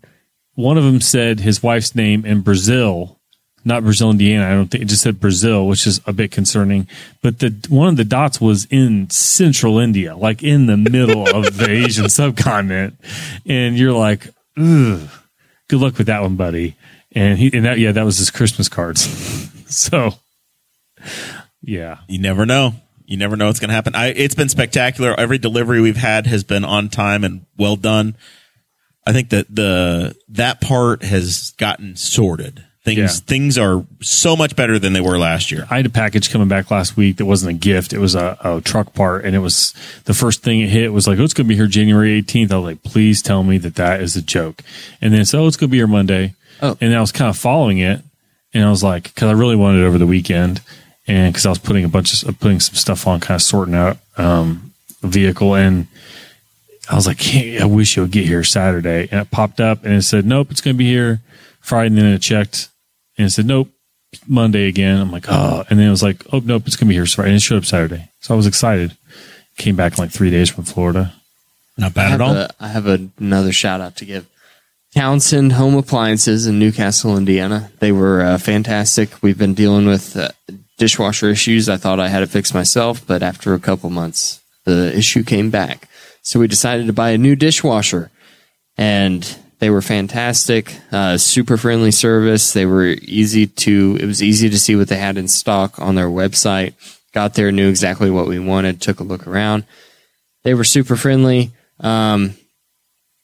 [0.55, 3.19] one of them said his wife's name in Brazil,
[3.65, 4.47] not Brazil, Indiana.
[4.47, 6.87] I don't think it just said Brazil, which is a bit concerning.
[7.21, 11.57] But the one of the dots was in central India, like in the middle of
[11.57, 12.95] the Asian subcontinent,
[13.45, 15.09] and you're like, Ugh,
[15.67, 16.75] good luck with that one, buddy.
[17.13, 19.01] And he and that yeah, that was his Christmas cards.
[19.67, 20.13] so
[21.61, 22.73] yeah, You never know.
[23.05, 23.95] You never know what's going to happen.
[23.95, 25.13] I, it's been spectacular.
[25.17, 28.15] Every delivery we've had has been on time and well done.
[29.05, 32.65] I think that the that part has gotten sorted.
[32.85, 33.07] Things Yeah.
[33.27, 35.65] things are so much better than they were last year.
[35.69, 37.93] I had a package coming back last week that wasn't a gift.
[37.93, 39.73] It was a, a truck part, and it was
[40.03, 42.51] the first thing it hit was like, "Oh, it's going to be here January 18th."
[42.51, 44.61] I was like, "Please tell me that that is a joke."
[45.01, 46.77] And then so "Oh, it's going to be here Monday." Oh.
[46.81, 48.01] and I was kind of following it,
[48.53, 50.59] and I was like, because I really wanted it over the weekend,
[51.07, 53.75] and because I was putting a bunch of putting some stuff on, kind of sorting
[53.75, 55.87] out um, the vehicle, and
[56.91, 59.07] I was like, "Can't- I wish it would get here Saturday.
[59.09, 61.21] And it popped up and it said, nope, it's going to be here
[61.61, 61.87] Friday.
[61.87, 62.67] And then it checked
[63.17, 63.69] and it said, nope,
[64.27, 64.99] Monday again.
[64.99, 67.05] I'm like, oh, and then it was like, oh, nope, it's going to be here
[67.05, 67.29] Friday.
[67.29, 68.09] And it showed up Saturday.
[68.21, 68.95] So I was excited.
[69.57, 71.13] Came back in like three days from Florida.
[71.77, 72.35] Not bad at all.
[72.35, 74.27] a, I have another shout out to give.
[74.95, 77.71] Townsend Home Appliances in New Castle, Indiana.
[77.79, 79.23] They were uh, fantastic.
[79.23, 80.29] We've been dealing with uh,
[80.77, 81.67] dishwasher issues.
[81.67, 85.49] I thought I had it fixed myself, but after a couple months, the issue came
[85.49, 85.89] back.
[86.21, 88.11] So we decided to buy a new dishwasher,
[88.77, 90.75] and they were fantastic.
[90.91, 92.51] Uh, super friendly service.
[92.51, 93.97] They were easy to.
[93.97, 96.73] It was easy to see what they had in stock on their website.
[97.13, 98.81] Got there, knew exactly what we wanted.
[98.81, 99.63] Took a look around.
[100.43, 101.51] They were super friendly.
[101.79, 102.35] Um,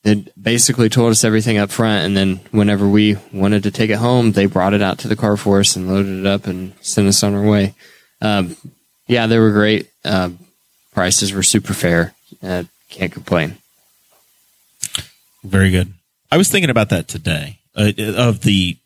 [0.04, 3.98] they basically told us everything up front, and then whenever we wanted to take it
[3.98, 6.72] home, they brought it out to the car for us and loaded it up and
[6.80, 7.76] sent us on our way.
[8.22, 8.56] Um,
[9.08, 9.90] yeah, they were great.
[10.06, 10.40] Um,
[10.94, 12.16] prices were super fair.
[12.42, 13.58] Uh, can't complain.
[15.44, 15.99] Very good.
[16.32, 18.78] I was thinking about that today uh, of the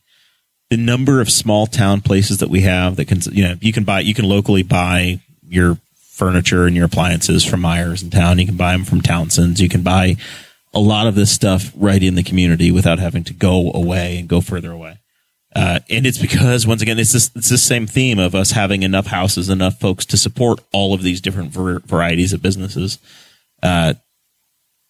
[0.70, 3.84] the number of small town places that we have that can you know you can
[3.84, 5.78] buy you can locally buy your
[6.14, 8.40] furniture and your appliances from Myers in town.
[8.40, 9.62] You can buy them from Townsend's.
[9.62, 10.16] You can buy
[10.74, 14.28] a lot of this stuff right in the community without having to go away and
[14.28, 15.00] go further away.
[15.56, 18.82] Uh, and it's because once again, it's this it's this same theme of us having
[18.84, 22.98] enough houses, enough folks to support all of these different var- varieties of businesses
[23.62, 23.94] uh,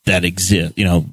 [0.06, 0.78] that exist.
[0.78, 1.06] You know,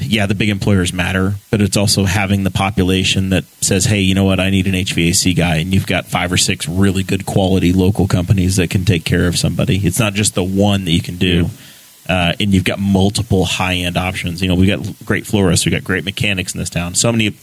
[0.00, 4.14] yeah, the big employers matter, but it's also having the population that says, hey, you
[4.14, 5.56] know what, I need an HVAC guy.
[5.56, 9.26] And you've got five or six really good quality local companies that can take care
[9.26, 9.76] of somebody.
[9.78, 11.48] It's not just the one that you can do.
[12.08, 14.40] Uh, and you've got multiple high end options.
[14.40, 16.94] You know, we've got great florists, we've got great mechanics in this town.
[16.94, 17.36] So many,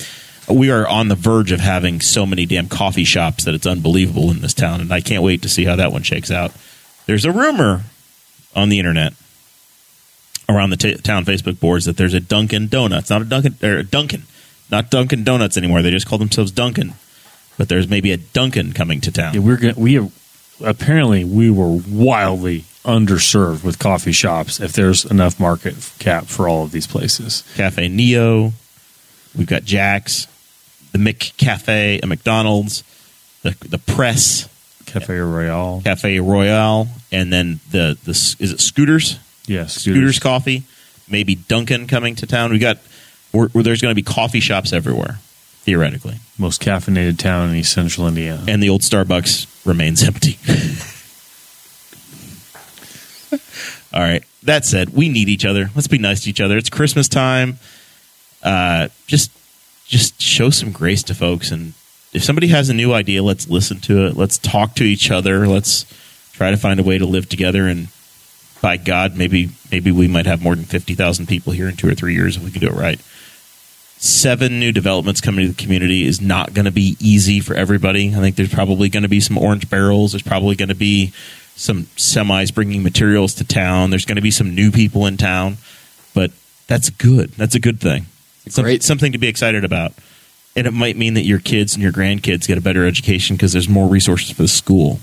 [0.50, 4.32] we are on the verge of having so many damn coffee shops that it's unbelievable
[4.32, 4.82] in this town.
[4.82, 6.52] And I can't wait to see how that one shakes out.
[7.06, 7.84] There's a rumor
[8.56, 9.14] on the internet
[10.48, 13.78] around the t- town Facebook boards that there's a Dunkin' Donuts, not a Dunkin' or
[13.78, 14.24] a Dunkin',
[14.72, 15.82] not Dunkin' Donuts anymore.
[15.82, 16.94] They just call themselves Dunkin',
[17.58, 19.34] but there's maybe a Dunkin' coming to town.
[19.34, 20.10] Yeah, we're gonna, we are,
[20.64, 26.64] apparently we were wildly underserved with coffee shops if there's enough market cap for all
[26.64, 27.44] of these places.
[27.56, 28.54] Cafe Neo,
[29.36, 30.28] we've got Jack's,
[30.92, 32.84] the Mick Cafe, a McDonald's,
[33.42, 34.48] the the Press,
[34.86, 35.82] Cafe Royale.
[35.84, 39.20] Cafe Royale, and then the the is it Scooters?
[39.48, 39.82] Yes.
[39.82, 40.64] Scooters Coffee,
[41.10, 42.52] maybe Dunkin' coming to town.
[42.52, 42.78] We got
[43.32, 45.20] where there's going to be coffee shops everywhere,
[45.64, 46.20] theoretically.
[46.38, 48.46] Most caffeinated town in East Central Indiana.
[48.48, 50.40] and the old Starbucks remains empty.
[53.94, 54.24] All right.
[54.44, 55.70] That said, we need each other.
[55.76, 56.58] Let's be nice to each other.
[56.58, 57.60] It's Christmas time.
[58.44, 59.32] Uh, just
[59.88, 61.74] just show some grace to folks and
[62.16, 64.16] if somebody has a new idea, let's listen to it.
[64.16, 65.46] Let's talk to each other.
[65.48, 65.86] Let's
[66.32, 67.90] try to find a way to live together and
[68.66, 71.94] by God, maybe maybe we might have more than 50,000 people here in 2 or
[71.94, 73.00] 3 years if we can do it right.
[74.00, 78.08] Seven new developments coming to the community is not going to be easy for everybody.
[78.10, 80.14] I think there's probably going to be some orange barrels.
[80.14, 81.14] There's probably going to be
[81.56, 83.92] some semis bringing materials to town.
[83.92, 85.58] There's going to be some new people in town,
[86.16, 86.32] but
[86.66, 87.34] that's good.
[87.34, 88.08] That's a good thing.
[88.50, 88.82] Some- Great.
[88.82, 89.94] something to be excited about.
[90.56, 93.54] And it might mean that your kids and your grandkids get a better education because
[93.54, 95.00] there's more resources for the school.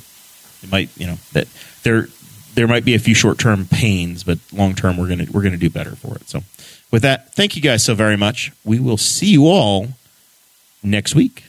[0.64, 1.46] It might, you know, that
[1.84, 2.08] there
[2.54, 5.56] there might be a few short term pains, but long term we're gonna we're gonna
[5.56, 6.28] do better for it.
[6.28, 6.42] So,
[6.90, 8.52] with that, thank you guys so very much.
[8.64, 9.88] We will see you all
[10.82, 11.44] next week.